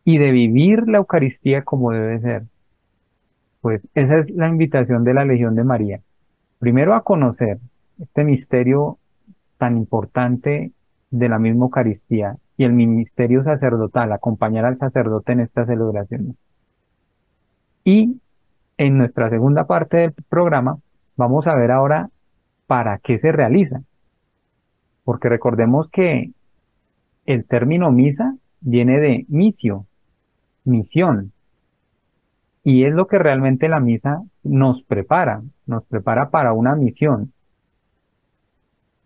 y 0.05 0.19
de 0.19 0.31
vivir 0.31 0.88
la 0.88 0.99
Eucaristía 0.99 1.62
como 1.62 1.93
debe 1.93 2.21
ser. 2.21 2.43
Pues 3.61 3.81
esa 3.95 4.19
es 4.19 4.31
la 4.31 4.49
invitación 4.49 5.05
de 5.05 5.15
la 5.15 5.25
Legión 5.25 5.55
de 5.55 5.65
María. 5.65 6.01
Primero 6.59 6.95
a 6.95 7.03
conocer 7.03 7.59
este 8.01 8.25
misterio 8.25 8.99
tan 9.59 9.77
importante 9.77 10.73
de 11.11 11.29
la 11.29 11.38
misma 11.38 11.67
Eucaristía 11.67 12.37
y 12.57 12.65
el 12.65 12.73
ministerio 12.73 13.43
sacerdotal, 13.45 14.12
acompañar 14.12 14.65
al 14.65 14.79
sacerdote 14.79 15.33
en 15.33 15.41
esta 15.41 15.65
celebración. 15.67 16.37
Y 17.85 18.21
en 18.79 18.99
nuestra 18.99 19.31
segunda 19.31 19.67
parte 19.67 19.99
del 19.99 20.15
programa 20.29 20.79
vamos 21.17 21.47
a 21.47 21.55
ver 21.55 21.71
ahora 21.71 22.09
para 22.67 22.99
qué 22.99 23.19
se 23.19 23.33
realiza. 23.33 23.83
Porque 25.05 25.29
recordemos 25.29 25.88
que 25.91 26.31
el 27.27 27.45
término 27.47 27.91
misa 27.91 28.37
viene 28.61 28.99
de 28.99 29.27
misio, 29.29 29.87
misión. 30.64 31.33
Y 32.64 32.85
es 32.85 32.92
lo 32.92 33.07
que 33.07 33.18
realmente 33.18 33.68
la 33.68 33.81
misa 33.81 34.22
nos 34.42 34.83
prepara, 34.83 35.42
nos 35.66 35.85
prepara 35.87 36.31
para 36.31 36.53
una 36.53 36.77
misión. 36.77 37.33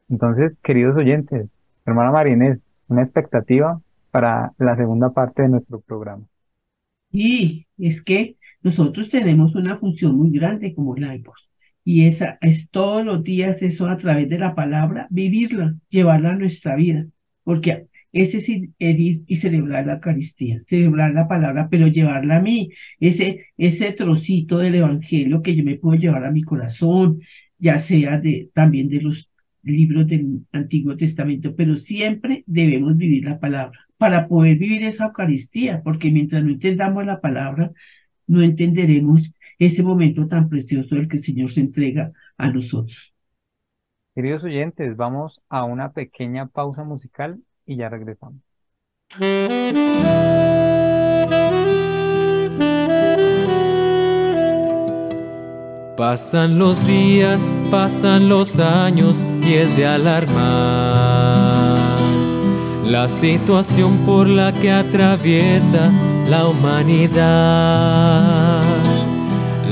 Entonces, 0.09 0.53
queridos 0.63 0.97
oyentes, 0.97 1.49
hermana 1.85 2.13
Marinés, 2.13 2.59
una 2.89 3.03
expectativa 3.03 3.81
para 4.11 4.53
la 4.59 4.77
segunda 4.77 5.11
parte 5.11 5.43
de 5.43 5.49
nuestro 5.49 5.81
programa. 5.81 6.25
Y 7.11 7.67
es 7.79 8.03
que 8.03 8.37
nosotros 8.63 9.09
tenemos 9.09 9.55
una 9.55 9.77
función 9.77 10.17
muy 10.17 10.31
grande 10.31 10.75
como 10.75 10.97
laicos. 10.97 11.49
Y 11.85 12.07
esa 12.07 12.37
es 12.41 12.69
todos 12.71 13.05
los 13.05 13.23
días 13.23 13.63
eso 13.63 13.89
a 13.89 13.97
través 13.97 14.29
de 14.29 14.39
la 14.39 14.55
palabra, 14.55 15.07
vivirla, 15.11 15.77
llevarla 15.89 16.31
a 16.31 16.37
nuestra 16.37 16.75
vida. 16.75 17.07
Porque 17.45 17.87
ese 18.13 18.39
es 18.39 18.49
ir 18.49 18.71
y 18.79 19.37
celebrar 19.37 19.87
la 19.87 19.95
Eucaristía, 19.95 20.63
celebrar 20.67 21.13
la 21.13 21.29
palabra, 21.29 21.69
pero 21.71 21.87
llevarla 21.89 22.37
a 22.37 22.41
mí, 22.41 22.71
ese, 23.01 23.47
ese 23.57 23.93
trocito 23.93 24.59
del 24.59 24.77
Evangelio 24.77 25.43
que 25.43 25.55
yo 25.55 25.65
me 25.65 25.77
puedo 25.77 25.99
llevar 25.99 26.25
a 26.25 26.31
mi 26.31 26.43
corazón, 26.43 27.21
ya 27.59 27.79
sea 27.79 28.19
de, 28.19 28.51
también 28.55 28.89
de 28.89 29.03
los 29.03 29.31
libros 29.63 30.07
del 30.07 30.47
Antiguo 30.53 30.97
Testamento, 30.97 31.55
pero 31.57 31.77
siempre 31.77 32.45
debemos 32.47 32.97
vivir 32.97 33.25
la 33.25 33.41
palabra 33.41 33.79
para 33.99 34.29
poder 34.29 34.59
vivir 34.59 34.85
esa 34.85 35.07
Eucaristía, 35.07 35.83
porque 35.83 36.11
mientras 36.11 36.45
no 36.45 36.51
entendamos 36.51 37.05
la 37.05 37.21
palabra, 37.21 37.73
no 38.27 38.43
entenderemos 38.43 39.33
ese 39.59 39.83
momento 39.83 40.27
tan 40.27 40.49
precioso 40.49 40.95
del 40.95 41.09
que 41.09 41.17
el 41.17 41.23
Señor 41.23 41.51
se 41.51 41.61
entrega 41.61 42.13
a 42.37 42.51
nosotros. 42.51 43.13
Queridos 44.15 44.45
oyentes, 44.45 44.97
vamos 44.97 45.41
a 45.49 45.65
una 45.65 45.93
pequeña 45.93 46.47
pausa 46.47 46.85
musical 46.85 47.39
y 47.67 47.77
ya 47.77 47.89
regresamos. 47.89 48.41
Pasan 55.97 56.59
los 56.59 56.87
días, 56.87 57.41
pasan 57.71 58.29
los 58.29 58.59
años 58.59 59.17
y 59.43 59.55
es 59.55 59.75
de 59.77 59.87
alarmar 59.87 61.77
la 62.85 63.09
situación 63.09 63.99
por 64.05 64.29
la 64.29 64.53
que 64.53 64.71
atraviesa 64.71 65.91
la 66.29 66.47
humanidad. 66.47 67.17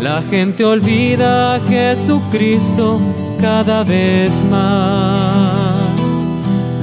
La 0.03 0.23
gente 0.23 0.65
olvida 0.65 1.55
a 1.55 1.61
Jesucristo 1.61 3.01
cada 3.41 3.85
vez 3.85 4.31
más. 4.51 5.24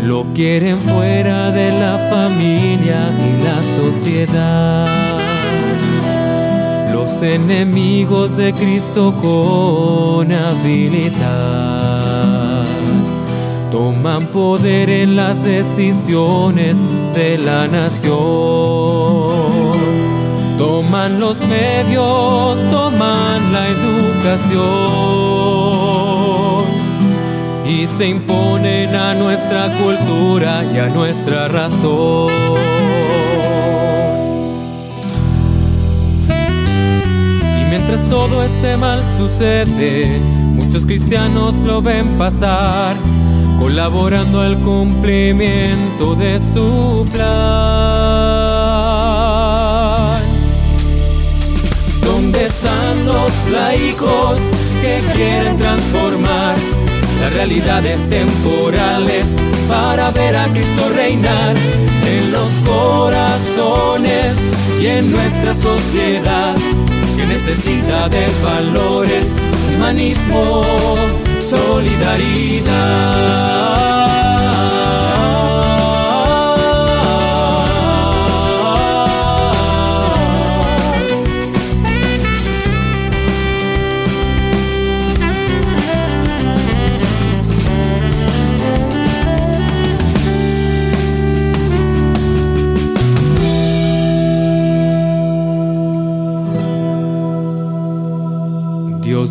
Lo 0.03 0.25
quieren 0.33 0.79
fuera 0.79 1.51
de 1.51 1.71
la 1.71 1.97
familia 2.09 3.13
y 3.27 3.43
la 3.43 3.61
sociedad 3.77 5.01
enemigos 7.23 8.35
de 8.35 8.51
Cristo 8.53 9.13
con 9.21 10.31
habilidad. 10.31 11.45
Toman 13.71 14.25
poder 14.27 14.89
en 14.89 15.15
las 15.15 15.43
decisiones 15.43 16.75
de 17.13 17.37
la 17.37 17.67
nación. 17.67 18.11
Toman 20.57 21.19
los 21.19 21.37
medios, 21.41 22.57
toman 22.71 23.53
la 23.53 23.67
educación. 23.67 25.11
Y 27.81 27.87
se 27.97 28.09
imponen 28.09 28.93
a 28.93 29.15
nuestra 29.15 29.75
cultura 29.75 30.63
y 30.71 30.77
a 30.77 30.87
nuestra 30.89 31.47
razón. 31.47 32.29
mientras 37.71 38.07
todo 38.07 38.43
este 38.43 38.77
mal 38.77 39.01
sucede, 39.17 40.19
muchos 40.53 40.85
cristianos 40.85 41.55
lo 41.65 41.81
ven 41.81 42.19
pasar, 42.19 42.97
colaborando 43.59 44.41
al 44.41 44.59
cumplimiento 44.59 46.13
de 46.13 46.39
su 46.53 47.03
plan. 47.11 48.40
Realidades 57.35 58.09
temporales 58.09 59.35
para 59.67 60.11
ver 60.11 60.35
a 60.35 60.45
Cristo 60.47 60.89
reinar 60.95 61.55
en 61.57 62.31
los 62.31 62.49
corazones 62.65 64.37
y 64.79 64.87
en 64.87 65.11
nuestra 65.11 65.53
sociedad? 65.53 66.55
necesita 67.31 68.09
de 68.09 68.27
valores, 68.43 69.37
humanismo, 69.73 70.63
solidaridad. 71.39 73.21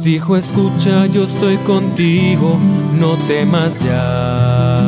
Dijo, 0.03 0.37
escucha, 0.37 1.07
yo 1.07 1.25
estoy 1.25 1.57
contigo, 1.59 2.59
no 2.99 3.17
temas 3.29 3.71
ya. 3.79 4.79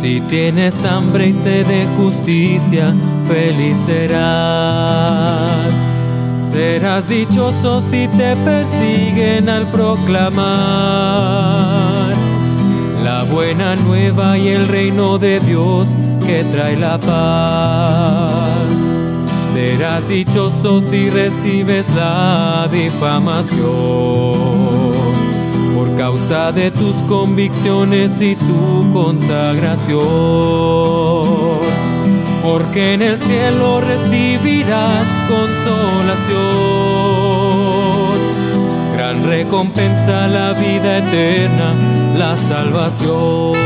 Si 0.00 0.20
tienes 0.22 0.74
hambre 0.84 1.28
y 1.28 1.32
sed 1.34 1.66
de 1.66 1.86
justicia, 1.96 2.94
feliz 3.26 3.76
serás. 3.86 5.70
Serás 6.52 7.08
dichoso 7.08 7.82
si 7.90 8.08
te 8.08 8.34
persiguen 8.36 9.48
al 9.48 9.66
proclamar 9.66 10.90
la 13.04 13.24
buena 13.24 13.76
nueva 13.76 14.36
y 14.36 14.48
el 14.48 14.66
reino 14.68 15.18
de 15.18 15.38
Dios 15.40 15.86
que 16.26 16.44
trae 16.44 16.76
la 16.76 16.98
paz. 16.98 18.89
Serás 19.60 20.08
dichoso 20.08 20.80
si 20.90 21.10
recibes 21.10 21.84
la 21.94 22.66
difamación 22.72 23.60
por 25.76 25.94
causa 25.98 26.50
de 26.50 26.70
tus 26.70 26.94
convicciones 27.06 28.10
y 28.22 28.36
tu 28.36 28.90
consagración. 28.90 30.00
Porque 32.42 32.94
en 32.94 33.02
el 33.02 33.18
cielo 33.18 33.82
recibirás 33.82 35.06
consolación. 35.28 36.40
Gran 38.94 39.26
recompensa 39.28 40.26
la 40.26 40.54
vida 40.54 40.98
eterna, 40.98 41.74
la 42.16 42.34
salvación. 42.48 43.60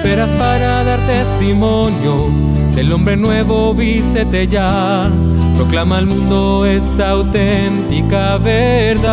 Esperas 0.00 0.30
para 0.38 0.82
dar 0.82 0.98
testimonio 1.06 2.30
del 2.74 2.90
hombre 2.90 3.18
nuevo? 3.18 3.74
Vístete 3.74 4.46
ya, 4.48 5.10
proclama 5.56 5.98
al 5.98 6.06
mundo 6.06 6.64
esta 6.64 7.10
auténtica 7.10 8.38
verdad. 8.38 9.10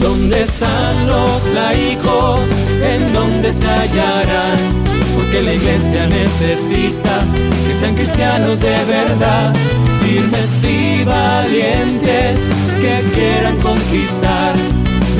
¿Dónde 0.00 0.40
están 0.42 1.06
los 1.06 1.46
laicos? 1.52 2.40
¿En 2.82 3.12
dónde 3.12 3.52
se 3.52 3.68
hallarán? 3.68 4.56
Porque 5.14 5.42
la 5.42 5.52
iglesia 5.52 6.06
necesita 6.06 7.20
que 7.66 7.72
sean 7.78 7.94
cristianos 7.94 8.58
de 8.58 8.82
verdad, 8.86 9.52
firmes 10.00 10.64
y 10.64 11.04
valientes 11.04 12.40
que 12.80 13.02
quieran 13.14 13.58
conquistar 13.60 14.54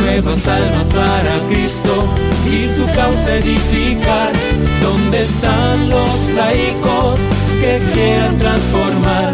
nuevas 0.03 0.47
almas 0.49 0.87
para 0.87 1.37
Cristo 1.49 2.09
y 2.47 2.67
su 2.75 2.85
causa 2.95 3.37
edificar. 3.37 4.33
¿Dónde 4.83 5.23
están 5.23 5.89
los 5.89 6.29
laicos 6.35 7.21
que 7.61 7.81
quieran 7.93 8.37
transformar 8.39 9.33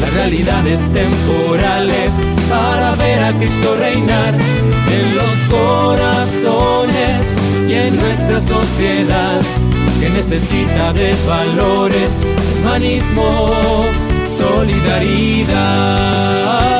las 0.00 0.14
realidades 0.14 0.90
temporales 0.92 2.14
para 2.48 2.94
ver 2.96 3.24
a 3.24 3.32
Cristo 3.32 3.76
reinar 3.78 4.34
en 4.34 5.14
los 5.14 5.36
corazones 5.50 7.20
y 7.68 7.74
en 7.74 7.94
nuestra 7.96 8.40
sociedad 8.40 9.40
que 10.00 10.08
necesita 10.10 10.92
de 10.92 11.14
valores, 11.26 12.22
humanismo, 12.60 13.50
solidaridad? 14.24 16.77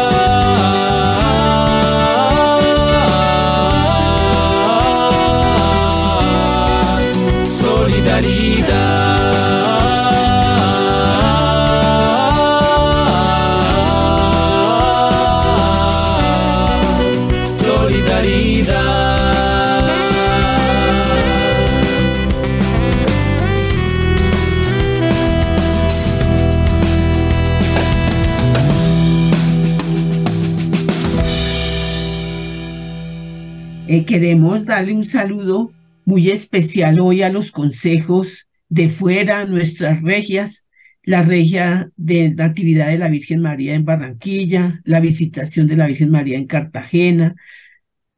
Queremos 34.09 34.65
darle 34.65 34.95
un 34.95 35.05
saludo 35.05 35.71
muy 36.07 36.31
especial 36.31 36.99
hoy 36.99 37.21
a 37.21 37.29
los 37.29 37.53
consejos 37.53 38.49
de 38.71 38.89
fuera, 38.89 39.45
nuestras 39.45 40.01
regias, 40.01 40.67
la 41.03 41.21
regia 41.21 41.91
de 41.95 42.33
la 42.35 42.49
de 42.49 42.99
la 42.99 43.09
Virgen 43.09 43.43
María 43.43 43.75
en 43.75 43.85
Barranquilla, 43.85 44.81
la 44.85 45.01
visitación 45.01 45.67
de 45.67 45.77
la 45.77 45.87
Virgen 45.87 46.11
María 46.11 46.39
en 46.39 46.47
Cartagena, 46.47 47.35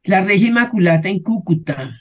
la 0.05 0.23
regia 0.23 0.47
Inmaculata 0.47 1.09
en 1.09 1.19
Cúcuta, 1.19 1.99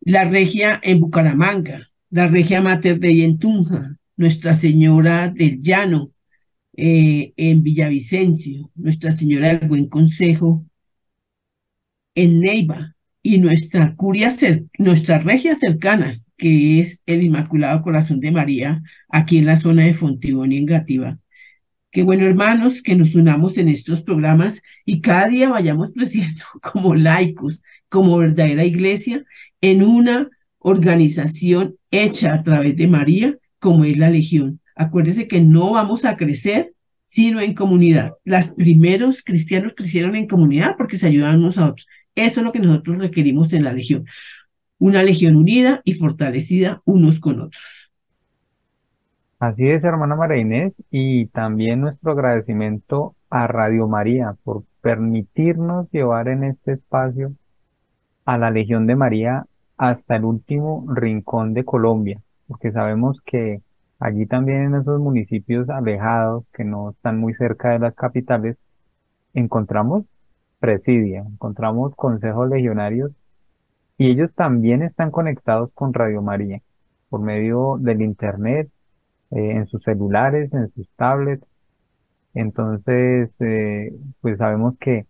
la 0.00 0.24
regia 0.24 0.80
en 0.82 1.00
Bucaramanga, 1.00 1.90
la 2.08 2.26
Regia 2.26 2.62
Mater 2.62 2.98
de 2.98 3.14
Yentunja, 3.14 3.96
Nuestra 4.16 4.54
Señora 4.54 5.28
del 5.28 5.60
Llano 5.60 6.12
eh, 6.74 7.34
en 7.36 7.62
Villavicencio, 7.62 8.70
Nuestra 8.76 9.12
Señora 9.12 9.48
del 9.48 9.68
Buen 9.68 9.88
Consejo 9.88 10.64
en 12.18 12.40
Neiva 12.40 12.96
y 13.22 13.38
nuestra 13.38 13.94
curia, 13.94 14.34
nuestra 14.78 15.18
regia 15.18 15.54
cercana, 15.54 16.20
que 16.36 16.80
es 16.80 17.00
el 17.06 17.22
Inmaculado 17.22 17.80
Corazón 17.80 18.18
de 18.18 18.32
María, 18.32 18.82
aquí 19.08 19.38
en 19.38 19.46
la 19.46 19.56
zona 19.56 19.84
de 19.84 19.94
Fontibón 19.94 20.50
y 20.50 20.56
en 20.56 20.66
Gativa. 20.66 21.18
Qué 21.92 22.02
bueno, 22.02 22.26
hermanos, 22.26 22.82
que 22.82 22.96
nos 22.96 23.14
unamos 23.14 23.56
en 23.56 23.68
estos 23.68 24.02
programas 24.02 24.62
y 24.84 25.00
cada 25.00 25.28
día 25.28 25.48
vayamos 25.48 25.92
creciendo 25.94 26.44
como 26.60 26.96
laicos, 26.96 27.62
como 27.88 28.18
verdadera 28.18 28.64
iglesia, 28.64 29.24
en 29.60 29.84
una 29.84 30.28
organización 30.58 31.76
hecha 31.92 32.34
a 32.34 32.42
través 32.42 32.76
de 32.76 32.88
María, 32.88 33.38
como 33.60 33.84
es 33.84 33.96
la 33.96 34.10
Legión. 34.10 34.60
Acuérdese 34.74 35.28
que 35.28 35.40
no 35.40 35.72
vamos 35.72 36.04
a 36.04 36.16
crecer 36.16 36.72
sino 37.08 37.40
en 37.40 37.54
comunidad. 37.54 38.12
Los 38.24 38.48
primeros 38.48 39.22
cristianos 39.22 39.72
crecieron 39.74 40.14
en 40.14 40.28
comunidad 40.28 40.76
porque 40.76 40.98
se 40.98 41.06
ayudaban 41.06 41.38
unos 41.40 41.58
a 41.58 41.70
otros. 41.70 41.86
Eso 42.18 42.40
es 42.40 42.44
lo 42.44 42.50
que 42.50 42.58
nosotros 42.58 42.98
requerimos 42.98 43.52
en 43.52 43.62
la 43.62 43.72
Legión. 43.72 44.04
Una 44.78 45.04
Legión 45.04 45.36
unida 45.36 45.82
y 45.84 45.94
fortalecida 45.94 46.82
unos 46.84 47.20
con 47.20 47.40
otros. 47.40 47.62
Así 49.38 49.68
es, 49.68 49.84
hermana 49.84 50.16
María 50.16 50.38
Inés, 50.38 50.72
y 50.90 51.26
también 51.26 51.80
nuestro 51.80 52.10
agradecimiento 52.10 53.14
a 53.30 53.46
Radio 53.46 53.86
María 53.86 54.34
por 54.42 54.64
permitirnos 54.80 55.88
llevar 55.92 56.26
en 56.26 56.42
este 56.42 56.72
espacio 56.72 57.34
a 58.24 58.36
la 58.36 58.50
Legión 58.50 58.88
de 58.88 58.96
María 58.96 59.44
hasta 59.76 60.16
el 60.16 60.24
último 60.24 60.86
rincón 60.92 61.54
de 61.54 61.64
Colombia, 61.64 62.20
porque 62.48 62.72
sabemos 62.72 63.20
que 63.24 63.62
allí 64.00 64.26
también 64.26 64.62
en 64.64 64.74
esos 64.74 64.98
municipios 64.98 65.68
alejados, 65.70 66.44
que 66.52 66.64
no 66.64 66.90
están 66.90 67.20
muy 67.20 67.32
cerca 67.34 67.70
de 67.70 67.78
las 67.78 67.94
capitales, 67.94 68.56
encontramos 69.34 70.04
presidia, 70.60 71.20
encontramos 71.20 71.94
consejos 71.94 72.48
legionarios 72.48 73.12
y 73.96 74.10
ellos 74.10 74.30
también 74.34 74.82
están 74.82 75.10
conectados 75.10 75.70
con 75.74 75.92
Radio 75.92 76.22
María 76.22 76.60
por 77.08 77.20
medio 77.20 77.76
del 77.80 78.02
Internet, 78.02 78.70
eh, 79.30 79.52
en 79.52 79.66
sus 79.66 79.82
celulares, 79.82 80.52
en 80.52 80.70
sus 80.74 80.88
tablets. 80.96 81.46
Entonces, 82.34 83.34
eh, 83.40 83.92
pues 84.20 84.38
sabemos 84.38 84.76
que 84.78 85.06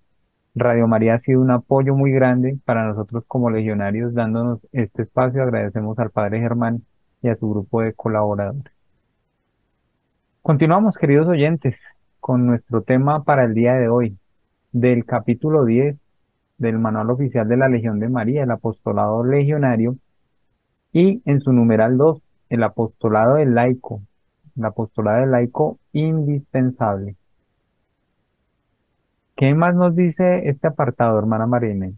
Radio 0.54 0.88
María 0.88 1.14
ha 1.14 1.18
sido 1.20 1.40
un 1.40 1.50
apoyo 1.50 1.94
muy 1.94 2.10
grande 2.12 2.58
para 2.64 2.86
nosotros 2.86 3.24
como 3.26 3.50
legionarios, 3.50 4.14
dándonos 4.14 4.60
este 4.72 5.02
espacio. 5.02 5.42
Agradecemos 5.42 5.98
al 5.98 6.10
Padre 6.10 6.40
Germán 6.40 6.82
y 7.22 7.28
a 7.28 7.36
su 7.36 7.50
grupo 7.50 7.82
de 7.82 7.92
colaboradores. 7.92 8.72
Continuamos, 10.42 10.96
queridos 10.96 11.28
oyentes, 11.28 11.76
con 12.20 12.46
nuestro 12.46 12.82
tema 12.82 13.22
para 13.24 13.44
el 13.44 13.54
día 13.54 13.74
de 13.74 13.88
hoy, 13.88 14.16
del 14.72 15.04
capítulo 15.04 15.64
10 15.64 15.96
del 16.58 16.78
Manual 16.78 17.10
Oficial 17.10 17.48
de 17.48 17.56
la 17.56 17.68
Legión 17.68 18.00
de 18.00 18.08
María, 18.08 18.42
el 18.42 18.50
Apostolado 18.50 19.24
Legionario, 19.24 19.96
y 20.92 21.22
en 21.24 21.40
su 21.40 21.52
numeral 21.52 21.96
2, 21.96 22.20
el 22.50 22.62
Apostolado 22.62 23.36
del 23.36 23.54
Laico, 23.54 24.02
el 24.56 24.64
Apostolado 24.64 25.20
del 25.20 25.30
Laico 25.30 25.78
indispensable. 25.92 27.16
¿Qué 29.36 29.54
más 29.54 29.74
nos 29.74 29.94
dice 29.94 30.48
este 30.48 30.66
apartado, 30.66 31.18
hermana 31.18 31.46
Marina? 31.46 31.90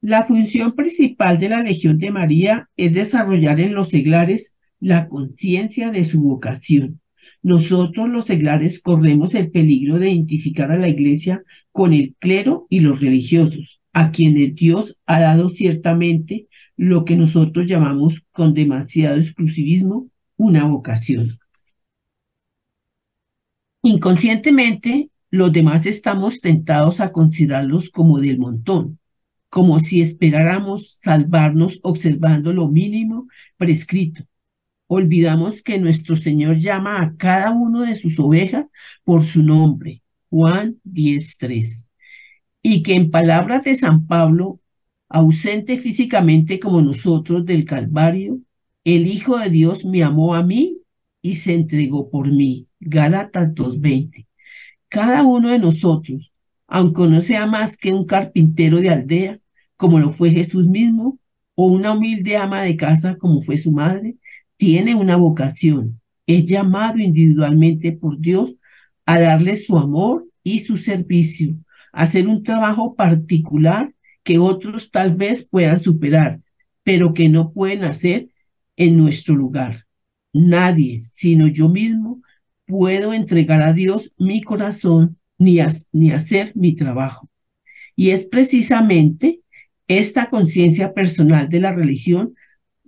La 0.00 0.22
función 0.22 0.72
principal 0.72 1.38
de 1.38 1.48
la 1.48 1.62
Legión 1.62 1.98
de 1.98 2.10
María 2.10 2.68
es 2.76 2.94
desarrollar 2.94 3.60
en 3.60 3.74
los 3.74 3.88
seglares 3.88 4.54
la 4.78 5.08
conciencia 5.08 5.90
de 5.90 6.04
su 6.04 6.20
vocación 6.22 7.01
nosotros 7.42 8.08
los 8.08 8.26
seglares 8.26 8.80
corremos 8.80 9.34
el 9.34 9.50
peligro 9.50 9.98
de 9.98 10.10
identificar 10.10 10.70
a 10.70 10.78
la 10.78 10.88
iglesia 10.88 11.42
con 11.72 11.92
el 11.92 12.14
clero 12.18 12.66
y 12.70 12.80
los 12.80 13.00
religiosos, 13.00 13.80
a 13.92 14.12
quienes 14.12 14.54
Dios 14.54 14.96
ha 15.06 15.20
dado 15.20 15.50
ciertamente 15.50 16.48
lo 16.76 17.04
que 17.04 17.16
nosotros 17.16 17.66
llamamos 17.66 18.22
con 18.32 18.54
demasiado 18.54 19.16
exclusivismo 19.18 20.08
una 20.36 20.64
vocación. 20.64 21.38
Inconscientemente, 23.82 25.10
los 25.30 25.52
demás 25.52 25.86
estamos 25.86 26.40
tentados 26.40 27.00
a 27.00 27.10
considerarlos 27.10 27.90
como 27.90 28.20
del 28.20 28.38
montón, 28.38 28.98
como 29.48 29.80
si 29.80 30.00
esperáramos 30.00 30.98
salvarnos 31.02 31.80
observando 31.82 32.52
lo 32.52 32.68
mínimo 32.68 33.26
prescrito, 33.56 34.24
olvidamos 34.94 35.62
que 35.62 35.78
nuestro 35.78 36.16
Señor 36.16 36.58
llama 36.58 37.00
a 37.00 37.16
cada 37.16 37.50
uno 37.50 37.80
de 37.80 37.96
sus 37.96 38.18
ovejas 38.18 38.66
por 39.04 39.22
su 39.22 39.42
nombre, 39.42 40.02
Juan 40.28 40.76
10.3, 40.84 41.86
y 42.62 42.82
que 42.82 42.94
en 42.94 43.10
palabras 43.10 43.64
de 43.64 43.74
San 43.74 44.06
Pablo, 44.06 44.60
ausente 45.08 45.78
físicamente 45.78 46.60
como 46.60 46.82
nosotros 46.82 47.46
del 47.46 47.64
Calvario, 47.64 48.40
el 48.84 49.06
Hijo 49.06 49.38
de 49.38 49.48
Dios 49.48 49.84
me 49.84 50.02
amó 50.02 50.34
a 50.34 50.42
mí 50.42 50.78
y 51.22 51.36
se 51.36 51.54
entregó 51.54 52.10
por 52.10 52.30
mí. 52.30 52.66
Gálatas 52.80 53.54
2.20. 53.54 54.26
Cada 54.88 55.22
uno 55.22 55.48
de 55.50 55.58
nosotros, 55.58 56.32
aunque 56.66 57.02
no 57.04 57.22
sea 57.22 57.46
más 57.46 57.78
que 57.78 57.92
un 57.92 58.04
carpintero 58.04 58.78
de 58.78 58.90
aldea, 58.90 59.40
como 59.76 59.98
lo 59.98 60.10
fue 60.10 60.30
Jesús 60.30 60.66
mismo, 60.66 61.18
o 61.54 61.66
una 61.66 61.92
humilde 61.92 62.36
ama 62.36 62.62
de 62.62 62.76
casa, 62.76 63.16
como 63.16 63.42
fue 63.42 63.56
su 63.56 63.72
madre, 63.72 64.16
tiene 64.62 64.94
una 64.94 65.16
vocación, 65.16 66.00
es 66.24 66.46
llamado 66.46 66.98
individualmente 66.98 67.90
por 67.90 68.20
Dios 68.20 68.54
a 69.06 69.18
darle 69.18 69.56
su 69.56 69.76
amor 69.76 70.28
y 70.44 70.60
su 70.60 70.76
servicio, 70.76 71.56
a 71.92 72.02
hacer 72.02 72.28
un 72.28 72.44
trabajo 72.44 72.94
particular 72.94 73.92
que 74.22 74.38
otros 74.38 74.92
tal 74.92 75.16
vez 75.16 75.44
puedan 75.50 75.80
superar, 75.80 76.38
pero 76.84 77.12
que 77.12 77.28
no 77.28 77.52
pueden 77.52 77.82
hacer 77.82 78.28
en 78.76 78.96
nuestro 78.96 79.34
lugar. 79.34 79.86
Nadie, 80.32 81.00
sino 81.12 81.48
yo 81.48 81.68
mismo, 81.68 82.22
puedo 82.64 83.14
entregar 83.14 83.62
a 83.62 83.72
Dios 83.72 84.12
mi 84.16 84.42
corazón 84.42 85.18
ni, 85.38 85.58
ni 85.90 86.12
hacer 86.12 86.52
mi 86.54 86.76
trabajo. 86.76 87.28
Y 87.96 88.10
es 88.10 88.26
precisamente 88.26 89.40
esta 89.88 90.30
conciencia 90.30 90.94
personal 90.94 91.48
de 91.48 91.58
la 91.58 91.72
religión 91.72 92.36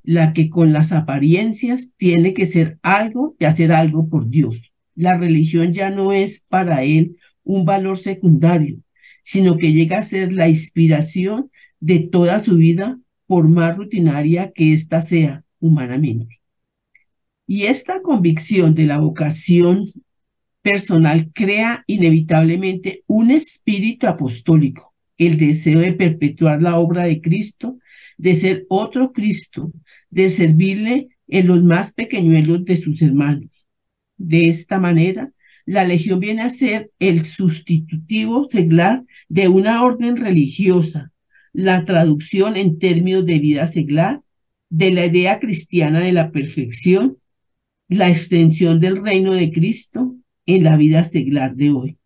la 0.04 0.34
que 0.34 0.50
con 0.50 0.72
las 0.72 0.92
apariencias 0.92 1.92
tiene 1.96 2.34
que 2.34 2.46
ser 2.46 2.78
algo 2.82 3.34
y 3.38 3.46
hacer 3.46 3.72
algo 3.72 4.08
por 4.08 4.28
Dios. 4.28 4.72
La 4.94 5.16
religión 5.16 5.72
ya 5.72 5.90
no 5.90 6.12
es 6.12 6.44
para 6.48 6.84
él 6.84 7.16
un 7.42 7.64
valor 7.64 7.96
secundario, 7.96 8.78
sino 9.22 9.56
que 9.56 9.72
llega 9.72 9.98
a 9.98 10.02
ser 10.02 10.32
la 10.32 10.48
inspiración 10.48 11.50
de 11.80 12.00
toda 12.00 12.44
su 12.44 12.56
vida, 12.56 12.98
por 13.26 13.48
más 13.48 13.76
rutinaria 13.76 14.52
que 14.54 14.74
ésta 14.74 15.00
sea 15.00 15.42
humanamente. 15.58 16.40
Y 17.46 17.64
esta 17.64 18.02
convicción 18.02 18.74
de 18.74 18.84
la 18.84 18.98
vocación 18.98 19.92
personal 20.60 21.30
crea 21.32 21.84
inevitablemente 21.86 23.02
un 23.06 23.30
espíritu 23.30 24.06
apostólico, 24.06 24.94
el 25.16 25.38
deseo 25.38 25.80
de 25.80 25.92
perpetuar 25.92 26.60
la 26.62 26.78
obra 26.78 27.04
de 27.04 27.20
Cristo, 27.20 27.78
de 28.18 28.36
ser 28.36 28.66
otro 28.68 29.12
Cristo, 29.12 29.72
de 30.10 30.30
servirle 30.30 31.08
en 31.28 31.46
los 31.46 31.62
más 31.62 31.92
pequeñuelos 31.92 32.64
de 32.64 32.76
sus 32.76 33.02
hermanos. 33.02 33.66
De 34.16 34.48
esta 34.48 34.78
manera, 34.78 35.32
la 35.66 35.84
legión 35.84 36.20
viene 36.20 36.42
a 36.42 36.50
ser 36.50 36.90
el 36.98 37.22
sustitutivo 37.22 38.48
seglar 38.50 39.04
de 39.28 39.48
una 39.48 39.82
orden 39.82 40.16
religiosa, 40.16 41.10
la 41.52 41.84
traducción 41.84 42.56
en 42.56 42.78
términos 42.78 43.24
de 43.24 43.38
vida 43.38 43.66
seglar 43.66 44.20
de 44.68 44.90
la 44.90 45.06
idea 45.06 45.38
cristiana 45.38 46.00
de 46.00 46.12
la 46.12 46.32
perfección, 46.32 47.18
la 47.88 48.10
extensión 48.10 48.80
del 48.80 49.02
reino 49.02 49.32
de 49.32 49.52
Cristo 49.52 50.16
en 50.46 50.64
la 50.64 50.76
vida 50.76 51.04
seglar 51.04 51.54
de 51.54 51.70
hoy. 51.70 51.98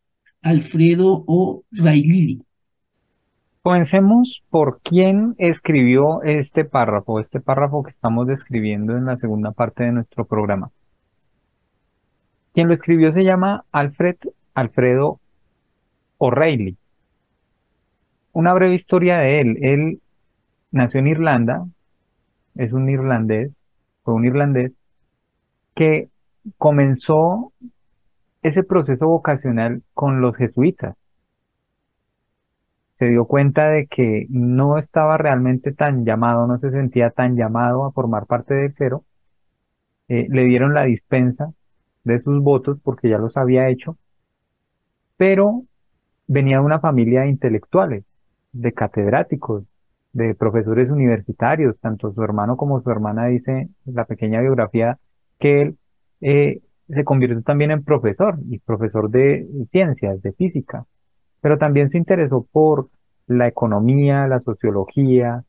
Alfredo 0.42 1.24
O. 1.26 1.64
Railili. 1.70 2.42
Comencemos 3.68 4.42
por 4.48 4.80
quién 4.80 5.34
escribió 5.36 6.22
este 6.22 6.64
párrafo, 6.64 7.20
este 7.20 7.38
párrafo 7.38 7.82
que 7.82 7.90
estamos 7.90 8.26
describiendo 8.26 8.96
en 8.96 9.04
la 9.04 9.18
segunda 9.18 9.52
parte 9.52 9.84
de 9.84 9.92
nuestro 9.92 10.24
programa. 10.24 10.70
Quien 12.54 12.68
lo 12.68 12.72
escribió 12.72 13.12
se 13.12 13.24
llama 13.24 13.66
Alfred 13.70 14.16
Alfredo 14.54 15.20
O'Reilly. 16.16 16.78
Una 18.32 18.54
breve 18.54 18.74
historia 18.74 19.18
de 19.18 19.42
él. 19.42 19.58
Él 19.60 20.00
nació 20.70 21.00
en 21.00 21.08
Irlanda, 21.08 21.66
es 22.54 22.72
un 22.72 22.88
irlandés, 22.88 23.52
fue 24.02 24.14
un 24.14 24.24
irlandés 24.24 24.72
que 25.74 26.08
comenzó 26.56 27.52
ese 28.42 28.62
proceso 28.62 29.08
vocacional 29.08 29.82
con 29.92 30.22
los 30.22 30.34
jesuitas 30.36 30.96
se 32.98 33.06
dio 33.06 33.26
cuenta 33.26 33.68
de 33.68 33.86
que 33.86 34.26
no 34.28 34.78
estaba 34.78 35.16
realmente 35.18 35.72
tan 35.72 36.04
llamado, 36.04 36.46
no 36.46 36.58
se 36.58 36.70
sentía 36.70 37.10
tan 37.10 37.36
llamado 37.36 37.84
a 37.84 37.92
formar 37.92 38.26
parte 38.26 38.54
del 38.54 38.74
clero, 38.74 39.04
eh, 40.08 40.26
le 40.30 40.44
dieron 40.44 40.74
la 40.74 40.84
dispensa 40.84 41.52
de 42.04 42.20
sus 42.22 42.42
votos 42.42 42.78
porque 42.82 43.08
ya 43.08 43.18
los 43.18 43.36
había 43.36 43.68
hecho, 43.68 43.96
pero 45.16 45.64
venía 46.26 46.58
de 46.58 46.64
una 46.64 46.80
familia 46.80 47.22
de 47.22 47.28
intelectuales, 47.28 48.04
de 48.52 48.72
catedráticos, 48.72 49.64
de 50.12 50.34
profesores 50.34 50.90
universitarios, 50.90 51.78
tanto 51.80 52.12
su 52.12 52.22
hermano 52.22 52.56
como 52.56 52.80
su 52.80 52.90
hermana 52.90 53.26
dice 53.26 53.68
la 53.84 54.06
pequeña 54.06 54.40
biografía 54.40 54.98
que 55.38 55.62
él 55.62 55.78
eh, 56.20 56.62
se 56.88 57.04
convirtió 57.04 57.42
también 57.42 57.70
en 57.70 57.84
profesor 57.84 58.38
y 58.48 58.58
profesor 58.58 59.10
de 59.10 59.46
ciencias, 59.70 60.20
de 60.22 60.32
física, 60.32 60.86
pero 61.40 61.58
también 61.58 61.90
se 61.90 61.98
interesó 61.98 62.46
por 62.50 62.88
la 63.26 63.46
economía, 63.46 64.26
la 64.26 64.40
sociología, 64.40 65.44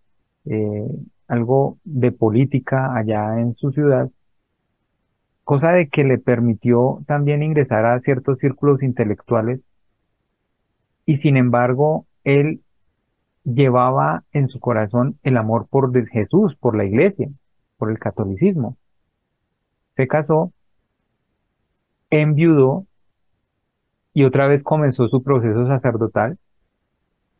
eh, 0.45 0.87
algo 1.27 1.77
de 1.83 2.11
política 2.11 2.95
allá 2.95 3.39
en 3.39 3.55
su 3.55 3.71
ciudad, 3.71 4.09
cosa 5.43 5.71
de 5.71 5.87
que 5.87 6.03
le 6.03 6.17
permitió 6.17 7.01
también 7.07 7.43
ingresar 7.43 7.85
a 7.85 7.99
ciertos 8.01 8.37
círculos 8.39 8.83
intelectuales 8.83 9.61
y 11.05 11.17
sin 11.17 11.37
embargo 11.37 12.05
él 12.23 12.61
llevaba 13.43 14.23
en 14.31 14.49
su 14.49 14.59
corazón 14.59 15.17
el 15.23 15.37
amor 15.37 15.67
por 15.67 15.91
Jesús, 16.09 16.55
por 16.55 16.75
la 16.75 16.85
iglesia, 16.85 17.29
por 17.77 17.89
el 17.89 17.97
catolicismo. 17.97 18.77
Se 19.95 20.07
casó, 20.07 20.51
enviudó 22.09 22.85
y 24.13 24.23
otra 24.23 24.47
vez 24.47 24.63
comenzó 24.63 25.07
su 25.07 25.23
proceso 25.23 25.67
sacerdotal 25.67 26.37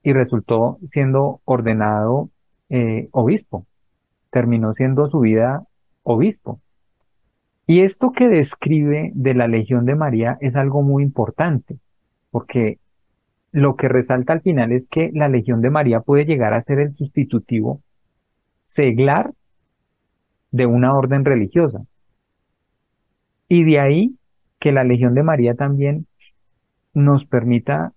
y 0.03 0.13
resultó 0.13 0.77
siendo 0.91 1.41
ordenado 1.45 2.29
eh, 2.69 3.09
obispo. 3.11 3.65
Terminó 4.31 4.73
siendo 4.73 5.09
su 5.09 5.19
vida 5.21 5.63
obispo. 6.03 6.61
Y 7.67 7.81
esto 7.81 8.11
que 8.11 8.27
describe 8.27 9.11
de 9.13 9.33
la 9.33 9.47
Legión 9.47 9.85
de 9.85 9.95
María 9.95 10.37
es 10.41 10.55
algo 10.55 10.81
muy 10.81 11.03
importante, 11.03 11.77
porque 12.31 12.79
lo 13.51 13.75
que 13.75 13.87
resalta 13.87 14.33
al 14.33 14.41
final 14.41 14.71
es 14.71 14.87
que 14.87 15.11
la 15.13 15.29
Legión 15.29 15.61
de 15.61 15.69
María 15.69 16.01
puede 16.01 16.25
llegar 16.25 16.53
a 16.53 16.63
ser 16.63 16.79
el 16.79 16.95
sustitutivo 16.95 17.81
seglar 18.75 19.33
de 20.51 20.65
una 20.65 20.95
orden 20.95 21.25
religiosa. 21.25 21.83
Y 23.47 23.63
de 23.63 23.79
ahí 23.79 24.15
que 24.59 24.71
la 24.71 24.83
Legión 24.83 25.13
de 25.13 25.23
María 25.23 25.55
también 25.55 26.07
nos 26.93 27.25
permita 27.25 27.93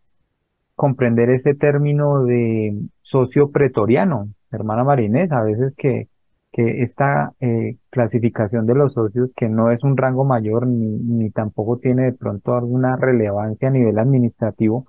comprender 0.74 1.31
ese 1.31 1.55
término 1.55 2.24
de 2.24 2.76
socio 3.02 3.50
pretoriano, 3.50 4.28
hermana 4.50 4.85
Marinés, 4.85 5.31
a 5.33 5.42
veces 5.42 5.74
que, 5.76 6.09
que 6.52 6.83
esta 6.83 7.33
eh, 7.40 7.76
clasificación 7.90 8.66
de 8.66 8.74
los 8.74 8.94
socios, 8.94 9.31
que 9.37 9.48
no 9.48 9.70
es 9.70 9.83
un 9.85 9.96
rango 9.96 10.24
mayor 10.24 10.66
ni, 10.66 10.87
ni 10.87 11.31
tampoco 11.31 11.78
tiene 11.78 12.05
de 12.05 12.12
pronto 12.12 12.55
alguna 12.55 12.96
relevancia 12.96 13.68
a 13.68 13.70
nivel 13.70 13.98
administrativo, 13.98 14.87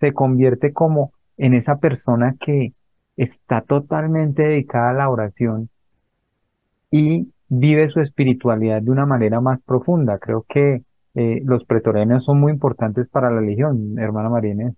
se 0.00 0.12
convierte 0.12 0.72
como 0.72 1.12
en 1.36 1.54
esa 1.54 1.76
persona 1.76 2.34
que 2.38 2.72
está 3.16 3.62
totalmente 3.62 4.42
dedicada 4.42 4.90
a 4.90 4.94
la 4.94 5.08
oración 5.08 5.68
y 6.90 7.32
vive 7.48 7.88
su 7.90 8.00
espiritualidad 8.00 8.82
de 8.82 8.90
una 8.90 9.06
manera 9.06 9.40
más 9.40 9.60
profunda. 9.62 10.18
Creo 10.18 10.44
que 10.48 10.82
eh, 11.14 11.40
los 11.44 11.64
pretorianos 11.64 12.24
son 12.24 12.40
muy 12.40 12.52
importantes 12.52 13.08
para 13.08 13.30
la 13.30 13.40
legión, 13.40 13.98
hermana 13.98 14.28
Marínez. 14.28 14.74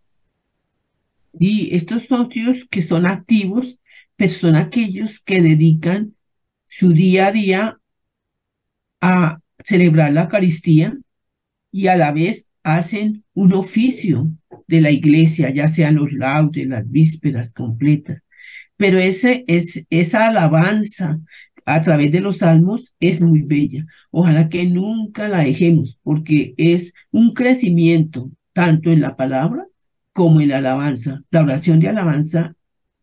Y 1.38 1.74
estos 1.74 2.04
socios 2.04 2.66
que 2.70 2.82
son 2.82 3.06
activos, 3.06 3.78
pues 4.16 4.38
son 4.38 4.56
aquellos 4.56 5.20
que 5.20 5.42
dedican 5.42 6.14
su 6.66 6.92
día 6.92 7.28
a 7.28 7.32
día 7.32 7.78
a 9.00 9.38
celebrar 9.64 10.12
la 10.12 10.22
Eucaristía 10.22 10.96
y 11.70 11.88
a 11.88 11.96
la 11.96 12.12
vez 12.12 12.46
hacen 12.62 13.24
un 13.34 13.52
oficio 13.52 14.30
de 14.66 14.80
la 14.80 14.90
iglesia, 14.90 15.50
ya 15.50 15.68
sean 15.68 15.96
los 15.96 16.12
laudes, 16.12 16.66
las 16.66 16.90
vísperas 16.90 17.52
completas. 17.52 18.22
Pero 18.76 18.98
ese, 18.98 19.44
es, 19.46 19.84
esa 19.90 20.28
alabanza 20.28 21.20
a 21.66 21.82
través 21.82 22.12
de 22.12 22.20
los 22.20 22.38
salmos 22.38 22.94
es 23.00 23.20
muy 23.20 23.42
bella. 23.42 23.84
Ojalá 24.10 24.48
que 24.48 24.64
nunca 24.66 25.28
la 25.28 25.40
dejemos, 25.40 25.98
porque 26.02 26.54
es 26.56 26.94
un 27.10 27.34
crecimiento 27.34 28.30
tanto 28.52 28.90
en 28.90 29.00
la 29.00 29.16
palabra 29.16 29.66
como 30.12 30.40
en 30.40 30.50
la 30.50 30.58
alabanza. 30.58 31.22
La 31.30 31.42
oración 31.42 31.80
de 31.80 31.88
alabanza 31.88 32.54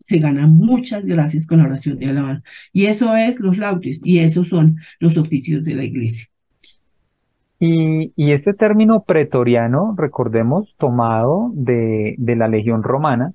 se 0.04 0.18
gana 0.18 0.48
muchas 0.48 1.06
gracias 1.06 1.46
con 1.46 1.60
la 1.60 1.66
oración 1.66 2.00
de 2.00 2.08
alabanza. 2.08 2.44
Y 2.72 2.86
eso 2.86 3.16
es 3.18 3.38
los 3.40 3.58
laudes, 3.58 4.00
y 4.04 4.20
esos 4.20 4.48
son 4.48 4.78
los 5.00 5.18
oficios 5.18 5.64
de 5.64 5.76
la 5.76 5.84
iglesia. 5.84 6.28
Y, 7.60 8.12
este 8.18 8.54
término 8.54 9.04
pretoriano, 9.04 9.94
recordemos, 9.98 10.74
tomado 10.78 11.52
de, 11.54 12.16
de 12.18 12.36
la 12.36 12.48
legión 12.48 12.84
romana, 12.84 13.34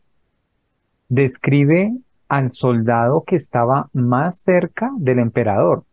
describe 1.09 1.93
al 2.29 2.53
soldado 2.53 3.25
que 3.27 3.37
estaba 3.37 3.89
más 3.93 4.39
cerca 4.39 4.91
del 4.99 5.19
emperador. 5.19 5.85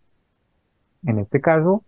En 1.05 1.19
este 1.19 1.39
caso, 1.41 1.83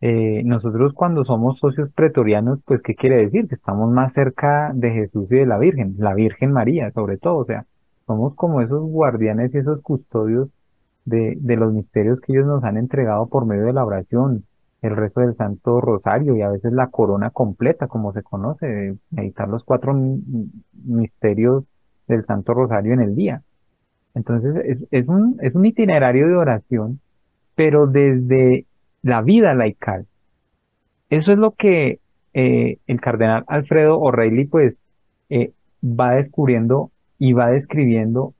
eh, 0.00 0.42
nosotros 0.44 0.92
cuando 0.92 1.24
somos 1.24 1.58
socios 1.58 1.90
pretorianos, 1.94 2.60
pues, 2.64 2.82
¿qué 2.82 2.94
quiere 2.94 3.16
decir? 3.16 3.48
Que 3.48 3.54
estamos 3.54 3.90
más 3.90 4.12
cerca 4.12 4.72
de 4.74 4.90
Jesús 4.90 5.30
y 5.30 5.36
de 5.36 5.46
la 5.46 5.58
Virgen, 5.58 5.96
la 5.98 6.14
Virgen 6.14 6.52
María, 6.52 6.90
sobre 6.92 7.18
todo, 7.18 7.36
o 7.38 7.44
sea, 7.44 7.66
somos 8.06 8.34
como 8.34 8.60
esos 8.60 8.82
guardianes 8.82 9.54
y 9.54 9.58
esos 9.58 9.80
custodios 9.82 10.48
de, 11.04 11.36
de 11.40 11.56
los 11.56 11.72
misterios 11.72 12.20
que 12.20 12.32
ellos 12.32 12.46
nos 12.46 12.64
han 12.64 12.76
entregado 12.76 13.28
por 13.28 13.46
medio 13.46 13.64
de 13.64 13.72
la 13.72 13.84
oración, 13.84 14.44
el 14.82 14.96
resto 14.96 15.20
del 15.20 15.36
Santo 15.36 15.80
Rosario 15.80 16.36
y 16.36 16.42
a 16.42 16.50
veces 16.50 16.72
la 16.72 16.88
corona 16.88 17.30
completa, 17.30 17.88
como 17.88 18.12
se 18.12 18.22
conoce, 18.22 18.96
meditar 19.10 19.48
los 19.48 19.64
cuatro 19.64 19.94
misterios 20.84 21.64
del 22.06 22.24
Santo 22.26 22.54
Rosario 22.54 22.92
en 22.94 23.00
el 23.00 23.16
día. 23.16 23.42
Entonces 24.16 24.78
es, 24.90 25.08
un, 25.08 25.36
es 25.42 25.54
un 25.54 25.66
itinerario 25.66 26.26
de 26.26 26.36
oración, 26.36 27.00
pero 27.54 27.86
desde 27.86 28.64
la 29.02 29.20
vida 29.20 29.52
laical. 29.54 30.06
Eso 31.10 31.32
es 31.32 31.38
lo 31.38 31.50
que 31.50 32.00
eh, 32.32 32.78
el 32.86 33.00
cardenal 33.02 33.44
Alfredo 33.46 34.00
O'Reilly 34.00 34.46
pues 34.46 34.74
eh, 35.28 35.52
va 35.84 36.14
descubriendo 36.14 36.90
y 37.18 37.34
va 37.34 37.50
describiendo 37.50 38.32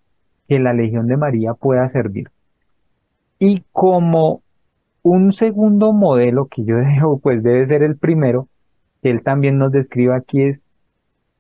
que 0.48 0.58
la 0.58 0.72
Legión 0.72 1.08
de 1.08 1.18
María 1.18 1.52
pueda 1.52 1.90
servir. 1.90 2.28
Y 3.38 3.62
como 3.70 4.40
un 5.02 5.34
segundo 5.34 5.92
modelo 5.92 6.46
que 6.46 6.64
yo 6.64 6.76
dejo, 6.78 7.18
pues 7.18 7.42
debe 7.42 7.66
ser 7.66 7.82
el 7.82 7.98
primero, 7.98 8.48
que 9.02 9.10
él 9.10 9.22
también 9.22 9.58
nos 9.58 9.72
describe 9.72 10.14
aquí, 10.14 10.40
es 10.42 10.60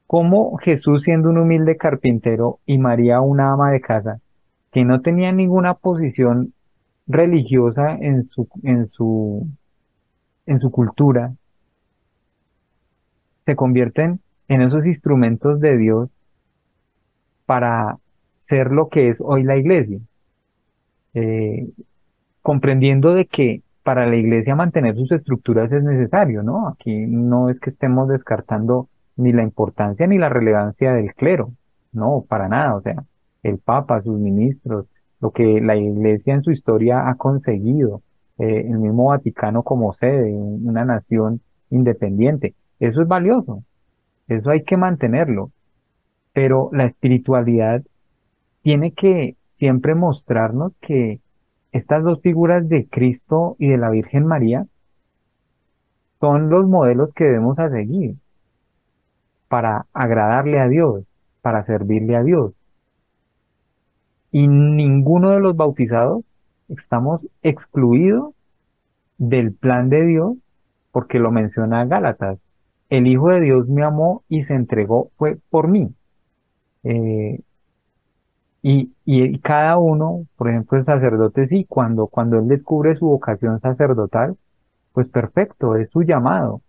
cómo 0.06 0.58
Jesús 0.58 1.00
siendo 1.04 1.30
un 1.30 1.38
humilde 1.38 1.78
carpintero 1.78 2.58
y 2.66 2.76
María 2.76 3.22
una 3.22 3.54
ama 3.54 3.70
de 3.70 3.80
casa, 3.80 4.20
que 4.76 4.84
no 4.84 5.00
tenía 5.00 5.32
ninguna 5.32 5.72
posición 5.72 6.52
religiosa 7.06 7.96
en 7.98 8.28
su, 8.28 8.46
en 8.62 8.90
su, 8.90 9.48
en 10.44 10.60
su 10.60 10.70
cultura, 10.70 11.32
se 13.46 13.56
convierten 13.56 14.20
en 14.48 14.60
esos 14.60 14.84
instrumentos 14.84 15.60
de 15.60 15.78
Dios 15.78 16.10
para 17.46 17.96
ser 18.50 18.70
lo 18.70 18.90
que 18.90 19.08
es 19.08 19.16
hoy 19.20 19.44
la 19.44 19.56
iglesia. 19.56 19.98
Eh, 21.14 21.70
comprendiendo 22.42 23.14
de 23.14 23.24
que 23.24 23.62
para 23.82 24.06
la 24.06 24.16
iglesia 24.16 24.56
mantener 24.56 24.94
sus 24.94 25.10
estructuras 25.10 25.72
es 25.72 25.84
necesario, 25.84 26.42
¿no? 26.42 26.68
Aquí 26.68 27.06
no 27.06 27.48
es 27.48 27.58
que 27.60 27.70
estemos 27.70 28.08
descartando 28.08 28.90
ni 29.16 29.32
la 29.32 29.42
importancia 29.42 30.06
ni 30.06 30.18
la 30.18 30.28
relevancia 30.28 30.92
del 30.92 31.14
clero, 31.14 31.52
no, 31.94 32.26
para 32.28 32.50
nada, 32.50 32.76
o 32.76 32.82
sea, 32.82 33.04
el 33.48 33.58
Papa, 33.58 34.02
sus 34.02 34.18
ministros, 34.18 34.86
lo 35.20 35.30
que 35.30 35.60
la 35.60 35.76
iglesia 35.76 36.34
en 36.34 36.42
su 36.42 36.50
historia 36.50 37.08
ha 37.08 37.14
conseguido, 37.14 38.02
eh, 38.38 38.66
el 38.68 38.78
mismo 38.78 39.06
Vaticano 39.06 39.62
como 39.62 39.94
sede, 39.94 40.32
una 40.32 40.84
nación 40.84 41.40
independiente, 41.70 42.54
eso 42.80 43.02
es 43.02 43.08
valioso, 43.08 43.62
eso 44.28 44.50
hay 44.50 44.62
que 44.64 44.76
mantenerlo, 44.76 45.50
pero 46.32 46.70
la 46.72 46.84
espiritualidad 46.84 47.82
tiene 48.62 48.92
que 48.92 49.36
siempre 49.58 49.94
mostrarnos 49.94 50.72
que 50.80 51.20
estas 51.72 52.02
dos 52.02 52.20
figuras 52.20 52.68
de 52.68 52.86
Cristo 52.88 53.56
y 53.58 53.68
de 53.68 53.78
la 53.78 53.90
Virgen 53.90 54.26
María 54.26 54.66
son 56.20 56.50
los 56.50 56.66
modelos 56.66 57.12
que 57.14 57.24
debemos 57.24 57.56
seguir 57.56 58.16
para 59.48 59.86
agradarle 59.92 60.58
a 60.60 60.68
Dios, 60.68 61.04
para 61.42 61.64
servirle 61.64 62.16
a 62.16 62.22
Dios. 62.22 62.55
Y 64.36 64.48
ninguno 64.48 65.30
de 65.30 65.40
los 65.40 65.56
bautizados 65.56 66.22
estamos 66.68 67.22
excluidos 67.42 68.34
del 69.16 69.54
plan 69.54 69.88
de 69.88 70.04
Dios 70.04 70.36
porque 70.92 71.18
lo 71.18 71.30
menciona 71.30 71.86
Gálatas. 71.86 72.38
El 72.90 73.06
Hijo 73.06 73.30
de 73.30 73.40
Dios 73.40 73.66
me 73.66 73.82
amó 73.82 74.24
y 74.28 74.44
se 74.44 74.52
entregó 74.52 75.08
fue 75.16 75.38
por 75.48 75.68
mí. 75.68 75.88
Eh, 76.84 77.40
y, 78.60 78.92
y, 79.06 79.38
cada 79.38 79.78
uno, 79.78 80.26
por 80.36 80.50
ejemplo, 80.50 80.76
el 80.76 80.84
sacerdote 80.84 81.48
sí, 81.48 81.64
cuando, 81.66 82.06
cuando 82.06 82.38
él 82.38 82.46
descubre 82.46 82.94
su 82.96 83.06
vocación 83.06 83.58
sacerdotal, 83.62 84.36
pues 84.92 85.08
perfecto, 85.08 85.76
es 85.76 85.88
su 85.88 86.02
llamado. 86.02 86.60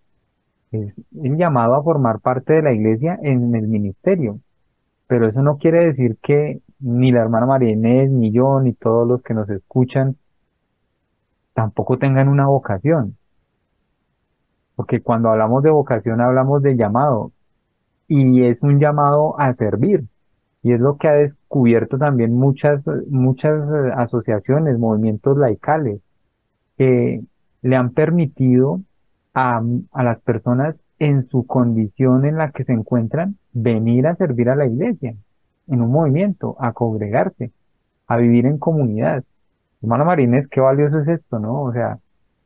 Es 0.72 0.94
el 1.22 1.36
llamado 1.36 1.76
a 1.76 1.84
formar 1.84 2.22
parte 2.22 2.54
de 2.54 2.62
la 2.62 2.72
iglesia 2.72 3.20
en 3.22 3.54
el 3.54 3.68
ministerio. 3.68 4.40
Pero 5.08 5.28
eso 5.28 5.42
no 5.42 5.58
quiere 5.58 5.84
decir 5.88 6.18
que 6.24 6.62
ni 6.80 7.12
la 7.12 7.22
hermana 7.22 7.46
María 7.46 7.72
Inés, 7.72 8.10
ni 8.10 8.32
yo, 8.32 8.60
ni 8.60 8.74
todos 8.74 9.08
los 9.08 9.22
que 9.24 9.34
nos 9.34 9.50
escuchan 9.50 10.16
tampoco 11.54 11.98
tengan 11.98 12.28
una 12.28 12.48
vocación. 12.48 13.18
Porque 14.76 15.02
cuando 15.02 15.30
hablamos 15.30 15.64
de 15.64 15.72
vocación 15.72 16.22
hablamos 16.22 16.62
de 16.62 16.78
llamado. 16.78 17.32
Y 18.08 18.44
es 18.44 18.62
un 18.62 18.80
llamado 18.80 19.40
a 19.40 19.54
servir. 19.56 20.06
Y 20.62 20.74
es 20.74 20.80
lo 20.80 20.98
que 20.98 21.08
ha 21.08 21.14
descubierto 21.14 21.98
también 21.98 22.36
muchas, 22.36 22.84
muchas 23.10 23.54
eh, 23.54 23.92
asociaciones, 23.96 24.78
movimientos 24.78 25.38
laicales, 25.38 26.02
que 26.78 27.22
le 27.62 27.76
han 27.76 27.92
permitido 27.92 28.82
a, 29.34 29.62
a 29.92 30.04
las 30.04 30.22
personas 30.22 30.76
en 31.00 31.28
su 31.30 31.46
condición 31.48 32.26
en 32.26 32.38
la 32.38 32.52
que 32.52 32.64
se 32.64 32.74
encuentran 32.74 33.38
venir 33.54 34.08
a 34.08 34.16
servir 34.16 34.50
a 34.50 34.56
la 34.56 34.68
iglesia, 34.68 35.16
en 35.68 35.82
un 35.82 35.92
movimiento, 35.92 36.56
a 36.60 36.74
congregarse, 36.74 37.52
a 38.08 38.18
vivir 38.18 38.46
en 38.46 38.58
comunidad. 38.58 39.24
Hermano 39.82 40.06
Marínez, 40.06 40.48
qué 40.50 40.60
valioso 40.62 41.00
es 41.00 41.08
esto, 41.08 41.40
¿no? 41.40 41.64
O 41.64 41.74
sea, 41.74 42.00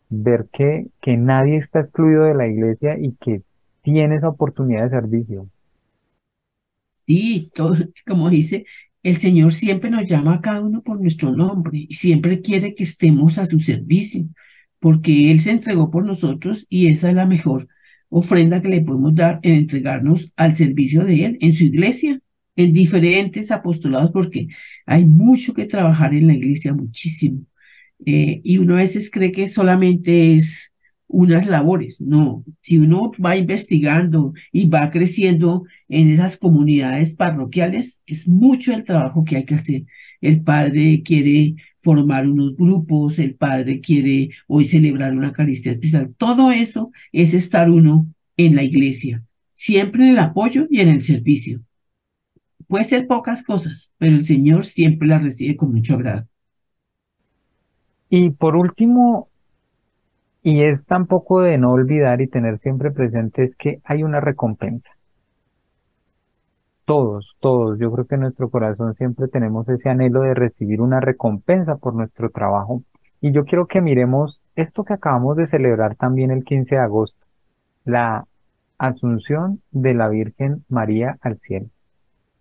ver 0.10 0.48
que, 0.52 0.88
que 1.02 1.18
nadie 1.18 1.58
está 1.58 1.82
excluido 1.82 2.24
de 2.24 2.36
la 2.36 2.48
iglesia 2.48 2.98
y 3.00 3.14
que 3.14 3.44
tiene 3.84 4.16
esa 4.18 4.30
oportunidad 4.30 4.84
de 4.84 4.90
servicio. 4.90 5.48
Sí, 7.06 7.52
todo, 7.56 7.76
como 8.08 8.30
dice, 8.30 8.66
el 9.04 9.18
Señor 9.18 9.54
siempre 9.54 9.90
nos 9.90 10.08
llama 10.08 10.36
a 10.36 10.42
cada 10.42 10.62
uno 10.62 10.82
por 10.82 11.00
nuestro 11.02 11.32
nombre 11.32 11.86
y 11.90 11.96
siempre 11.96 12.42
quiere 12.42 12.76
que 12.76 12.84
estemos 12.84 13.38
a 13.38 13.46
su 13.46 13.60
servicio, 13.60 14.26
porque 14.80 15.32
Él 15.32 15.40
se 15.42 15.52
entregó 15.52 15.90
por 15.90 16.06
nosotros 16.06 16.66
y 16.70 16.88
esa 16.88 17.10
es 17.10 17.16
la 17.16 17.26
mejor 17.26 17.68
ofrenda 18.10 18.62
que 18.62 18.70
le 18.70 18.82
podemos 18.82 19.16
dar 19.16 19.40
en 19.44 19.56
entregarnos 19.56 20.32
al 20.36 20.56
servicio 20.56 21.04
de 21.06 21.26
Él 21.26 21.38
en 21.42 21.54
su 21.54 21.64
iglesia, 21.64 22.22
en 22.64 22.74
diferentes 22.74 23.52
apostolados, 23.52 24.12
porque 24.12 24.48
hay 24.86 25.06
mucho 25.06 25.54
que 25.54 25.66
trabajar 25.66 26.14
en 26.14 26.28
la 26.28 26.34
iglesia, 26.34 26.74
muchísimo. 26.74 27.46
Eh, 28.06 28.42
y 28.44 28.58
uno 28.58 28.76
a 28.76 28.78
veces 28.78 29.12
cree 29.12 29.32
que 29.32 29.50
solamente 29.50 30.36
es 30.36 30.72
unas 31.12 31.48
labores. 31.48 32.02
No, 32.02 32.44
si 32.62 32.78
uno 32.80 33.12
va 33.24 33.36
investigando 33.38 34.34
y 34.52 34.68
va 34.70 34.90
creciendo 34.90 35.66
en 35.90 36.10
esas 36.10 36.38
comunidades 36.38 37.14
parroquiales, 37.16 38.02
es 38.06 38.28
mucho 38.28 38.74
el 38.74 38.84
trabajo 38.84 39.24
que 39.24 39.38
hay 39.38 39.46
que 39.46 39.56
hacer. 39.56 39.84
El 40.22 40.42
padre 40.44 41.02
quiere 41.04 41.56
formar 41.80 42.28
unos 42.28 42.56
grupos, 42.56 43.20
el 43.20 43.36
padre 43.36 43.82
quiere 43.82 44.30
hoy 44.48 44.66
celebrar 44.66 45.14
una 45.16 45.28
Eucaristía 45.28 45.74
especial. 45.74 46.14
Todo 46.18 46.52
eso 46.52 46.92
es 47.12 47.34
estar 47.34 47.70
uno 47.70 48.08
en 48.38 48.56
la 48.56 48.64
iglesia, 48.64 49.24
siempre 49.54 50.06
en 50.06 50.12
el 50.12 50.20
apoyo 50.20 50.68
y 50.70 50.80
en 50.80 50.90
el 50.90 51.02
servicio. 51.02 51.62
Puede 52.72 52.86
ser 52.86 53.06
pocas 53.06 53.44
cosas, 53.44 53.92
pero 53.98 54.16
el 54.16 54.24
Señor 54.24 54.64
siempre 54.64 55.06
las 55.06 55.22
recibe 55.22 55.58
con 55.58 55.74
mucho 55.74 55.96
agrado. 55.96 56.26
Y 58.08 58.30
por 58.30 58.56
último, 58.56 59.28
y 60.42 60.62
es 60.64 60.86
tampoco 60.86 61.42
de 61.42 61.58
no 61.58 61.74
olvidar 61.74 62.22
y 62.22 62.28
tener 62.28 62.60
siempre 62.60 62.92
presente 62.92 63.44
es 63.44 63.58
que 63.58 63.82
hay 63.84 64.04
una 64.04 64.22
recompensa. 64.22 64.90
Todos, 66.86 67.36
todos, 67.42 67.78
yo 67.78 67.92
creo 67.92 68.06
que 68.06 68.16
en 68.16 68.22
nuestro 68.22 68.50
corazón 68.50 68.96
siempre 68.96 69.28
tenemos 69.28 69.68
ese 69.68 69.90
anhelo 69.90 70.22
de 70.22 70.34
recibir 70.34 70.80
una 70.80 71.02
recompensa 71.02 71.76
por 71.76 71.94
nuestro 71.94 72.30
trabajo. 72.30 72.84
Y 73.20 73.34
yo 73.34 73.44
quiero 73.44 73.68
que 73.68 73.82
miremos 73.82 74.40
esto 74.56 74.86
que 74.86 74.94
acabamos 74.94 75.36
de 75.36 75.50
celebrar 75.50 75.98
también 75.98 76.32
el 76.32 76.46
15 76.46 76.76
de 76.76 76.82
agosto, 76.82 77.20
la 77.84 78.24
asunción 78.78 79.62
de 79.72 79.94
la 79.94 80.08
Virgen 80.08 80.64
María 80.70 81.18
al 81.20 81.38
cielo. 81.40 81.68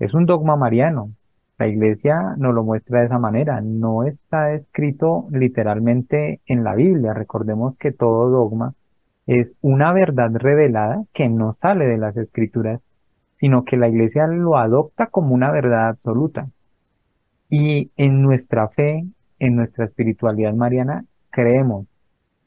Es 0.01 0.15
un 0.15 0.25
dogma 0.25 0.57
mariano, 0.57 1.11
la 1.59 1.69
iglesia 1.69 2.35
nos 2.39 2.55
lo 2.55 2.65
muestra 2.65 3.01
de 3.01 3.07
esa 3.07 3.19
manera, 3.19 3.61
no 3.61 4.05
está 4.05 4.55
escrito 4.55 5.27
literalmente 5.31 6.41
en 6.47 6.65
la 6.65 6.75
Biblia. 6.75 7.13
Recordemos 7.13 7.77
que 7.77 7.93
todo 7.93 8.31
dogma 8.31 8.73
es 9.27 9.53
una 9.61 9.93
verdad 9.93 10.31
revelada 10.33 11.05
que 11.13 11.29
no 11.29 11.55
sale 11.61 11.85
de 11.85 11.99
las 11.99 12.17
escrituras, 12.17 12.81
sino 13.41 13.67
que 13.67 13.77
la 13.77 13.89
iglesia 13.89 14.27
lo 14.27 14.57
adopta 14.57 15.09
como 15.09 15.35
una 15.35 15.51
verdad 15.51 15.89
absoluta. 15.89 16.49
Y 17.51 17.91
en 17.99 18.23
nuestra 18.23 18.69
fe, 18.69 19.05
en 19.39 19.55
nuestra 19.55 19.85
espiritualidad 19.85 20.55
mariana, 20.55 21.05
creemos 21.29 21.87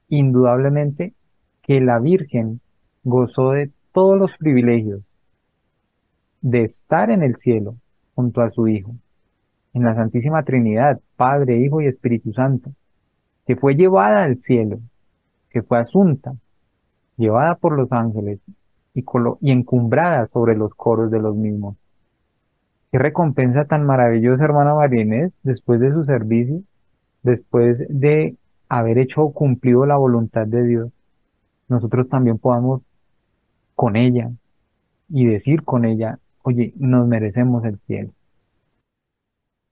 indudablemente 0.09 1.13
que 1.61 1.81
la 1.81 1.99
Virgen 1.99 2.61
gozó 3.03 3.51
de 3.51 3.69
todos 3.91 4.17
los 4.17 4.31
privilegios 4.39 5.03
de 6.43 6.65
estar 6.65 7.09
en 7.09 7.23
el 7.23 7.37
cielo 7.37 7.75
junto 8.13 8.41
a 8.41 8.49
su 8.51 8.67
Hijo, 8.67 8.93
en 9.73 9.83
la 9.83 9.95
Santísima 9.95 10.43
Trinidad, 10.43 10.99
Padre, 11.15 11.57
Hijo 11.57 11.81
y 11.81 11.87
Espíritu 11.87 12.33
Santo, 12.33 12.71
que 13.47 13.55
fue 13.55 13.75
llevada 13.75 14.23
al 14.23 14.37
cielo, 14.37 14.79
que 15.49 15.63
fue 15.63 15.79
asunta, 15.79 16.33
llevada 17.17 17.55
por 17.55 17.77
los 17.77 17.91
ángeles 17.91 18.39
y, 18.93 19.03
y 19.41 19.51
encumbrada 19.51 20.27
sobre 20.27 20.55
los 20.55 20.73
coros 20.75 21.09
de 21.09 21.19
los 21.19 21.35
mismos. 21.35 21.77
Qué 22.91 22.99
recompensa 22.99 23.65
tan 23.65 23.85
maravillosa, 23.85 24.43
hermana 24.43 24.75
María 24.75 25.29
después 25.43 25.79
de 25.79 25.91
su 25.93 26.03
servicio, 26.03 26.61
después 27.23 27.77
de 27.89 28.35
haber 28.67 28.97
hecho 28.97 29.29
cumplido 29.29 29.85
la 29.85 29.95
voluntad 29.95 30.45
de 30.45 30.63
Dios, 30.63 30.91
nosotros 31.69 32.09
también 32.09 32.37
podamos 32.37 32.81
con 33.75 33.95
ella 33.95 34.29
y 35.09 35.25
decir 35.25 35.63
con 35.63 35.85
ella, 35.85 36.19
oye, 36.43 36.73
nos 36.77 37.07
merecemos 37.07 37.65
el 37.65 37.79
cielo. 37.87 38.11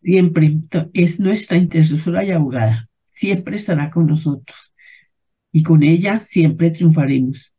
Siempre 0.02 0.58
es 0.94 1.20
nuestra 1.20 1.58
intercesora 1.58 2.24
y 2.24 2.32
abogada, 2.32 2.90
siempre 3.12 3.56
estará 3.56 3.92
con 3.92 4.08
nosotros. 4.08 4.74
Y 5.52 5.64
con 5.64 5.84
ella 5.84 6.20
siempre 6.20 6.72
triunfaremos. 6.72 7.54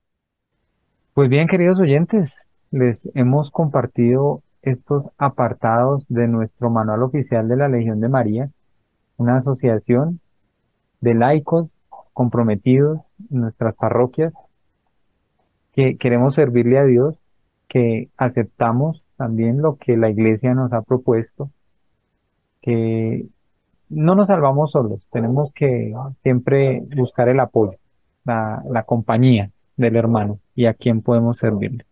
Pues 1.15 1.29
bien, 1.29 1.47
queridos 1.47 1.79
oyentes, 1.79 2.33
les 2.71 2.99
hemos 3.15 3.51
compartido 3.51 4.43
estos 4.63 5.05
apartados 5.19 6.05
de 6.09 6.27
nuestro 6.27 6.71
manual 6.71 7.03
oficial 7.03 7.49
de 7.49 7.57
la 7.57 7.69
Legión 7.69 8.01
de 8.01 8.09
María, 8.09 8.51
una 9.19 9.37
asociación 9.37 10.21
de 11.01 11.15
laicos 11.15 11.69
comprometidos 12.13 13.01
en 13.31 13.41
nuestras 13.43 13.75
parroquias, 13.75 14.33
que 15.73 15.97
queremos 15.97 16.35
servirle 16.35 16.79
a 16.79 16.85
Dios, 16.85 17.17
que 17.73 18.11
aceptamos 18.19 19.03
también 19.17 19.63
lo 19.63 19.77
que 19.77 19.97
la 19.97 20.11
Iglesia 20.11 20.53
nos 20.53 20.75
ha 20.75 20.83
propuesto 20.83 21.51
que 22.61 23.27
no 23.89 24.15
nos 24.15 24.27
salvamos 24.27 24.73
solos, 24.73 25.01
tenemos 25.11 25.51
que 25.55 25.95
siempre 26.23 26.83
buscar 26.95 27.31
el 27.31 27.41
apoyo, 27.41 27.79
la, 28.25 28.85
compañía 28.87 29.51
del 29.79 29.97
hermano 29.97 30.39
y 30.55 30.67
a 30.67 30.75
quien 30.75 31.01
podemos 31.01 31.39
servirle. 31.39 31.87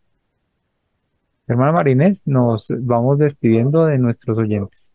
Hermano 1.49 1.73
Marínez, 1.73 2.27
nos 2.27 2.67
vamos 2.69 3.19
despidiendo 3.19 3.87
de 3.87 3.97
nuestros 3.97 4.37
oyentes. 4.37 4.93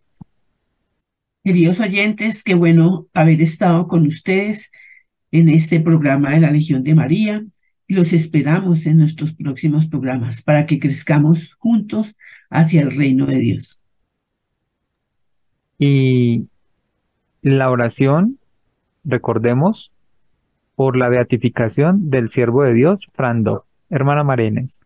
Queridos 1.44 1.80
oyentes, 1.80 2.44
qué 2.44 2.54
bueno 2.54 3.08
haber 3.16 3.42
estado 3.42 3.88
con 3.88 4.06
ustedes 4.06 4.72
en 5.32 5.50
este 5.50 5.80
programa 5.80 6.30
de 6.30 6.42
la 6.42 6.52
Legión 6.52 6.84
de 6.84 6.94
María 6.94 7.44
los 7.88 8.14
esperamos 8.14 8.86
en 8.86 8.98
nuestros 8.98 9.34
próximos 9.34 9.86
programas 9.86 10.42
para 10.42 10.66
que 10.66 10.80
crezcamos 10.80 11.54
juntos 11.56 12.16
hacia 12.50 12.82
el 12.82 12.96
reino 12.96 13.26
de 13.26 13.38
Dios. 13.38 13.82
Y 15.78 16.46
la 17.42 17.70
oración, 17.70 18.40
recordemos, 19.04 19.92
por 20.76 20.98
la 20.98 21.10
beatificación 21.10 22.10
del 22.10 22.30
siervo 22.30 22.64
de 22.64 22.74
Dios, 22.74 23.02
Frando. 23.14 23.66
Hermana 23.90 24.24
Marenes. 24.24 24.82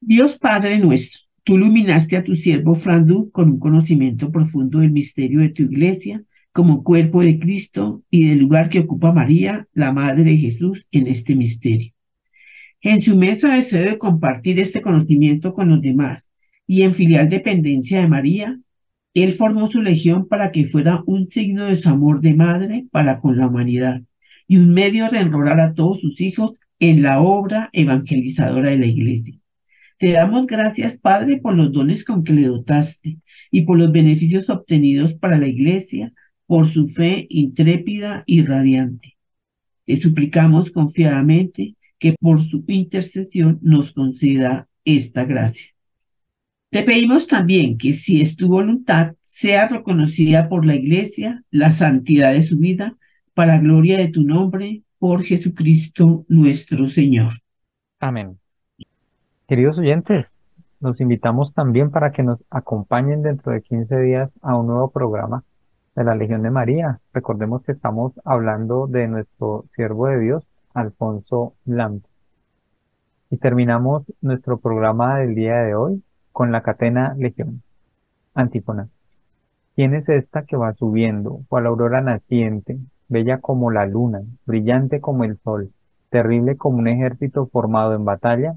Dios 0.00 0.38
Padre 0.38 0.78
nuestro, 0.78 1.20
tú 1.44 1.54
iluminaste 1.54 2.16
a 2.16 2.24
tu 2.24 2.34
siervo 2.34 2.74
Frando 2.74 3.30
con 3.30 3.50
un 3.50 3.58
conocimiento 3.58 4.30
profundo 4.30 4.80
del 4.80 4.90
misterio 4.90 5.40
de 5.40 5.50
tu 5.50 5.62
iglesia, 5.62 6.22
como 6.54 6.84
cuerpo 6.84 7.22
de 7.22 7.40
Cristo 7.40 8.04
y 8.10 8.28
del 8.28 8.38
lugar 8.38 8.68
que 8.68 8.78
ocupa 8.78 9.12
María, 9.12 9.66
la 9.74 9.92
Madre 9.92 10.22
de 10.22 10.36
Jesús, 10.36 10.86
en 10.92 11.08
este 11.08 11.34
misterio. 11.34 11.92
En 12.80 13.02
su 13.02 13.16
mesa 13.16 13.56
deseo 13.56 13.84
de 13.84 13.98
compartir 13.98 14.60
este 14.60 14.80
conocimiento 14.80 15.52
con 15.52 15.68
los 15.68 15.82
demás 15.82 16.30
y 16.64 16.82
en 16.82 16.94
filial 16.94 17.28
dependencia 17.28 18.00
de 18.00 18.06
María, 18.06 18.60
él 19.14 19.32
formó 19.32 19.68
su 19.68 19.82
legión 19.82 20.28
para 20.28 20.52
que 20.52 20.66
fuera 20.66 21.02
un 21.06 21.26
signo 21.26 21.66
de 21.66 21.74
su 21.74 21.88
amor 21.88 22.20
de 22.20 22.34
madre 22.34 22.86
para 22.92 23.18
con 23.18 23.36
la 23.36 23.48
humanidad 23.48 24.02
y 24.46 24.58
un 24.58 24.72
medio 24.72 25.08
de 25.08 25.18
enrolar 25.18 25.58
a 25.58 25.74
todos 25.74 26.00
sus 26.02 26.20
hijos 26.20 26.52
en 26.78 27.02
la 27.02 27.20
obra 27.20 27.68
evangelizadora 27.72 28.70
de 28.70 28.78
la 28.78 28.86
iglesia. 28.86 29.40
Te 29.98 30.12
damos 30.12 30.46
gracias, 30.46 30.98
Padre, 30.98 31.38
por 31.38 31.54
los 31.54 31.72
dones 31.72 32.04
con 32.04 32.22
que 32.22 32.32
le 32.32 32.46
dotaste 32.46 33.18
y 33.50 33.62
por 33.62 33.76
los 33.76 33.90
beneficios 33.90 34.48
obtenidos 34.50 35.14
para 35.14 35.38
la 35.38 35.48
Iglesia, 35.48 36.12
por 36.46 36.66
su 36.66 36.88
fe 36.88 37.26
intrépida 37.30 38.24
y 38.26 38.42
radiante. 38.42 39.16
Te 39.86 39.96
suplicamos 39.96 40.70
confiadamente 40.70 41.76
que 41.98 42.14
por 42.20 42.40
su 42.40 42.64
intercesión 42.66 43.58
nos 43.62 43.92
conceda 43.92 44.68
esta 44.84 45.24
gracia. 45.24 45.70
Te 46.70 46.82
pedimos 46.82 47.26
también 47.26 47.78
que 47.78 47.92
si 47.92 48.20
es 48.20 48.36
tu 48.36 48.48
voluntad, 48.48 49.14
sea 49.22 49.68
reconocida 49.68 50.48
por 50.48 50.64
la 50.66 50.74
Iglesia 50.74 51.42
la 51.50 51.70
santidad 51.70 52.32
de 52.32 52.42
su 52.42 52.58
vida, 52.58 52.96
para 53.32 53.58
gloria 53.58 53.98
de 53.98 54.08
tu 54.08 54.22
nombre, 54.22 54.82
por 54.98 55.24
Jesucristo 55.24 56.24
nuestro 56.28 56.88
Señor. 56.88 57.32
Amén. 58.00 58.38
Queridos 59.48 59.78
oyentes, 59.78 60.28
los 60.80 61.00
invitamos 61.00 61.52
también 61.52 61.90
para 61.90 62.12
que 62.12 62.22
nos 62.22 62.38
acompañen 62.50 63.22
dentro 63.22 63.52
de 63.52 63.62
15 63.62 64.00
días 64.00 64.30
a 64.40 64.56
un 64.56 64.66
nuevo 64.66 64.90
programa 64.90 65.44
de 65.94 66.04
la 66.04 66.14
Legión 66.14 66.42
de 66.42 66.50
María. 66.50 67.00
Recordemos 67.12 67.62
que 67.62 67.72
estamos 67.72 68.12
hablando 68.24 68.86
de 68.86 69.08
nuestro 69.08 69.64
siervo 69.74 70.08
de 70.08 70.20
Dios, 70.20 70.44
Alfonso 70.74 71.54
Lamp. 71.64 72.04
Y 73.30 73.38
terminamos 73.38 74.04
nuestro 74.20 74.58
programa 74.58 75.18
del 75.18 75.34
día 75.34 75.56
de 75.58 75.74
hoy 75.74 76.02
con 76.32 76.52
la 76.52 76.62
catena 76.62 77.14
Legión. 77.16 77.62
Antífona. 78.34 78.88
¿Quién 79.76 79.94
es 79.94 80.08
esta 80.08 80.44
que 80.44 80.56
va 80.56 80.74
subiendo, 80.74 81.40
cual 81.48 81.66
aurora 81.66 82.00
naciente, 82.00 82.78
bella 83.08 83.38
como 83.38 83.70
la 83.70 83.86
luna, 83.86 84.22
brillante 84.46 85.00
como 85.00 85.24
el 85.24 85.38
sol, 85.38 85.72
terrible 86.10 86.56
como 86.56 86.78
un 86.78 86.88
ejército 86.88 87.46
formado 87.46 87.94
en 87.94 88.04
batalla? 88.04 88.56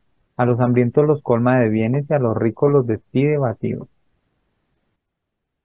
A 0.41 0.45
los 0.47 0.59
hambrientos 0.59 1.05
los 1.05 1.21
colma 1.21 1.59
de 1.59 1.69
bienes 1.69 2.07
y 2.09 2.13
a 2.15 2.17
los 2.17 2.35
ricos 2.35 2.71
los 2.71 2.87
despide 2.87 3.37
batidos. 3.37 3.87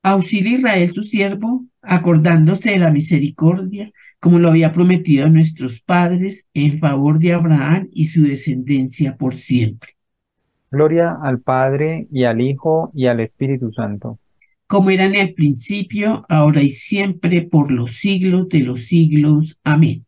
Auxilia 0.03 0.59
Israel 0.59 0.93
su 0.93 1.01
siervo, 1.01 1.65
acordándose 1.81 2.73
de 2.73 2.79
la 2.81 2.91
misericordia, 2.91 3.91
como 4.21 4.39
lo 4.39 4.51
había 4.51 4.75
prometido 4.75 5.25
a 5.25 5.31
nuestros 5.31 5.81
padres, 5.81 6.45
en 6.53 6.79
favor 6.79 7.19
de 7.19 7.33
Abraham 7.33 7.89
y 7.91 8.09
su 8.09 8.25
descendencia 8.25 9.17
por 9.17 9.37
siempre. 9.37 9.97
Gloria 10.71 11.17
al 11.23 11.41
Padre 11.41 12.07
y 12.13 12.25
al 12.25 12.43
Hijo 12.43 12.91
y 12.93 13.07
al 13.07 13.21
Espíritu 13.21 13.73
Santo. 13.73 14.19
Como 14.67 14.91
era 14.91 15.07
en 15.07 15.17
el 15.17 15.33
principio, 15.33 16.27
ahora 16.29 16.61
y 16.63 16.71
siempre, 16.71 17.41
por 17.41 17.73
los 17.73 17.97
siglos 17.97 18.51
de 18.51 18.59
los 18.59 18.85
siglos. 18.85 19.59
Amén. 19.65 20.06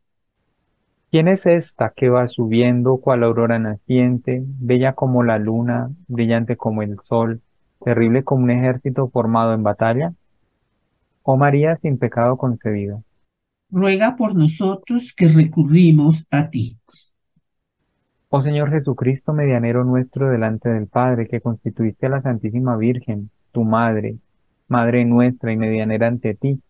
¿Quién 1.10 1.26
es 1.26 1.46
esta 1.46 1.94
que 1.96 2.10
va 2.10 2.28
subiendo 2.28 2.98
cual 2.98 3.24
aurora 3.24 3.58
naciente, 3.58 4.42
bella 4.44 4.92
como 4.92 5.22
la 5.22 5.38
luna, 5.38 5.90
brillante 6.06 6.56
como 6.56 6.82
el 6.82 6.98
sol, 7.08 7.40
terrible 7.82 8.24
como 8.24 8.44
un 8.44 8.50
ejército 8.50 9.08
formado 9.08 9.54
en 9.54 9.62
batalla? 9.62 10.12
Oh 11.22 11.38
María 11.38 11.76
sin 11.76 11.96
pecado 11.96 12.36
concebida. 12.36 13.00
Ruega 13.70 14.16
por 14.16 14.34
nosotros 14.34 15.14
que 15.14 15.28
recurrimos 15.28 16.26
a 16.30 16.50
ti. 16.50 16.76
Oh 18.28 18.42
Señor 18.42 18.70
Jesucristo, 18.70 19.32
medianero 19.32 19.84
nuestro 19.84 20.28
delante 20.28 20.68
del 20.68 20.88
Padre, 20.88 21.26
que 21.26 21.40
constituiste 21.40 22.04
a 22.04 22.10
la 22.10 22.20
Santísima 22.20 22.76
Virgen, 22.76 23.30
tu 23.52 23.64
Madre, 23.64 24.18
Madre 24.68 25.06
nuestra 25.06 25.52
y 25.52 25.56
medianera 25.56 26.08
ante 26.08 26.34
ti, 26.34 26.60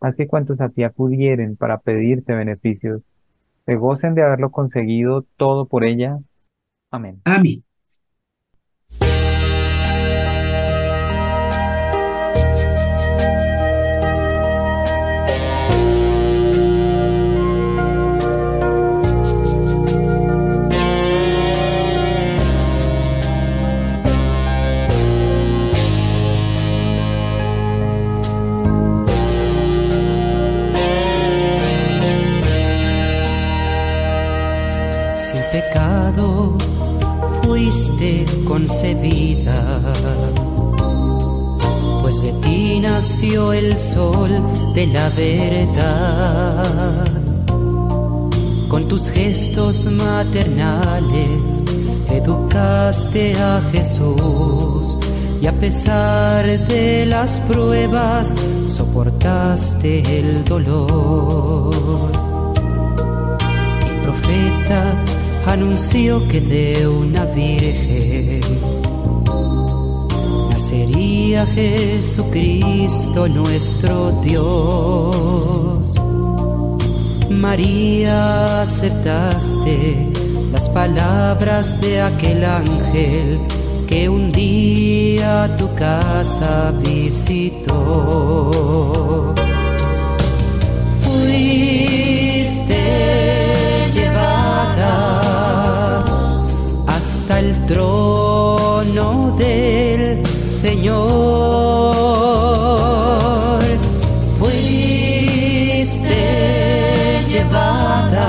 haz 0.00 0.16
que 0.16 0.26
cuantos 0.26 0.60
a 0.60 0.70
ti 0.70 0.82
acudieren 0.82 1.54
para 1.54 1.78
pedirte 1.78 2.34
beneficios, 2.34 3.02
se 3.66 3.76
gocen 3.76 4.14
de 4.14 4.22
haberlo 4.22 4.50
conseguido 4.50 5.22
todo 5.36 5.66
por 5.66 5.84
ella. 5.84 6.18
Amén. 6.90 7.20
Amén. 7.24 7.64
Concebida, 38.46 39.80
pues 42.02 42.22
de 42.22 42.32
ti 42.42 42.80
nació 42.80 43.52
el 43.52 43.78
sol 43.78 44.30
de 44.74 44.86
la 44.86 45.08
verdad. 45.10 46.64
Con 48.68 48.88
tus 48.88 49.08
gestos 49.10 49.86
maternales 49.86 51.62
educaste 52.10 53.32
a 53.40 53.60
Jesús 53.72 54.96
y 55.40 55.46
a 55.46 55.52
pesar 55.52 56.44
de 56.66 57.06
las 57.06 57.40
pruebas 57.40 58.32
soportaste 58.68 60.02
el 60.18 60.44
dolor. 60.44 61.72
El 63.88 64.02
profeta 64.02 65.04
anunció 65.46 66.26
que 66.28 66.40
de 66.40 66.88
una 66.88 67.24
virgen 67.26 68.40
nacería 70.50 71.46
Jesucristo 71.46 73.28
nuestro 73.28 74.12
Dios. 74.22 75.94
María, 77.30 78.62
aceptaste 78.62 80.10
las 80.52 80.68
palabras 80.70 81.80
de 81.80 82.00
aquel 82.00 82.44
ángel 82.44 83.40
que 83.86 84.08
un 84.08 84.32
día 84.32 85.54
tu 85.58 85.72
casa 85.74 86.72
visitó. 86.82 87.74
Fuiste 91.02 92.84
trono 97.66 99.34
del 99.38 100.24
Señor. 100.54 101.04
Fuiste 104.38 106.18
llevada, 107.28 108.28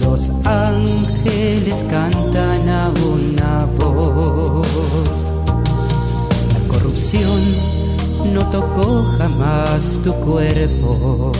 los 0.00 0.30
ángeles 0.44 1.84
cantan 1.90 2.68
a 2.68 2.90
una 2.90 3.66
voz. 3.78 4.66
La 6.52 6.60
corrupción 6.68 7.40
no 8.32 8.40
tocó 8.50 9.04
jamás 9.18 9.98
tu 10.04 10.12
cuerpo 10.14 11.33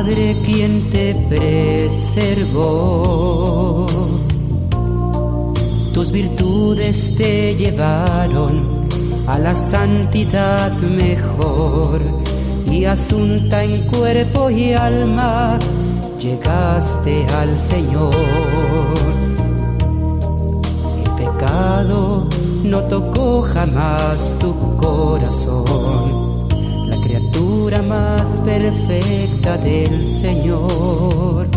Padre 0.00 0.40
quien 0.44 0.88
te 0.90 1.12
preservó. 1.28 2.64
Tus 5.92 6.12
virtudes 6.12 7.16
te 7.16 7.56
llevaron 7.56 8.86
a 9.26 9.40
la 9.40 9.56
santidad 9.56 10.70
mejor 11.02 12.00
y 12.70 12.84
asunta 12.84 13.64
en 13.64 13.88
cuerpo 13.88 14.50
y 14.50 14.72
alma 14.72 15.58
llegaste 16.20 17.26
al 17.36 17.58
Señor. 17.58 18.14
El 21.02 21.10
pecado 21.24 22.28
no 22.62 22.82
tocó 22.82 23.42
jamás 23.42 24.32
tu 24.38 24.54
corazón 24.76 26.17
más 27.82 28.40
perfecta 28.40 29.56
del 29.58 30.06
Señor. 30.06 31.48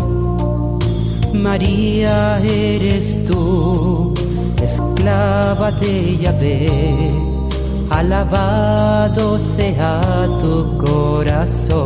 María 1.34 2.40
eres 2.40 3.24
tú, 3.26 4.12
esclava 4.62 5.72
de 5.72 6.18
Yahvé, 6.18 7.10
alabado 7.90 9.38
sea 9.38 10.28
tu 10.42 10.78
corazón. 10.78 11.76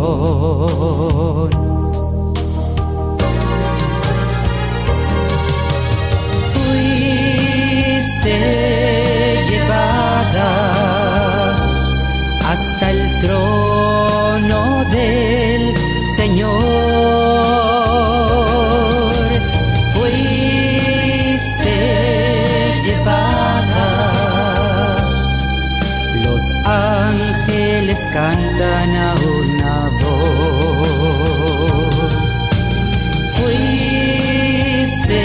Fuiste 6.52 8.36
llevada 9.48 10.50
hasta 12.50 12.90
el 12.90 13.20
trono 13.20 13.75
cantan 28.16 28.90
a 28.96 29.14
una 29.40 29.74
voz. 30.00 31.26
Fuiste 33.36 35.22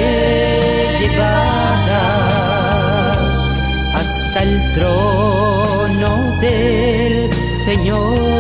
llevada 0.99 2.03
hasta 3.99 4.39
el 4.43 4.53
trono 4.73 6.11
del 6.41 7.31
Señor. 7.63 8.30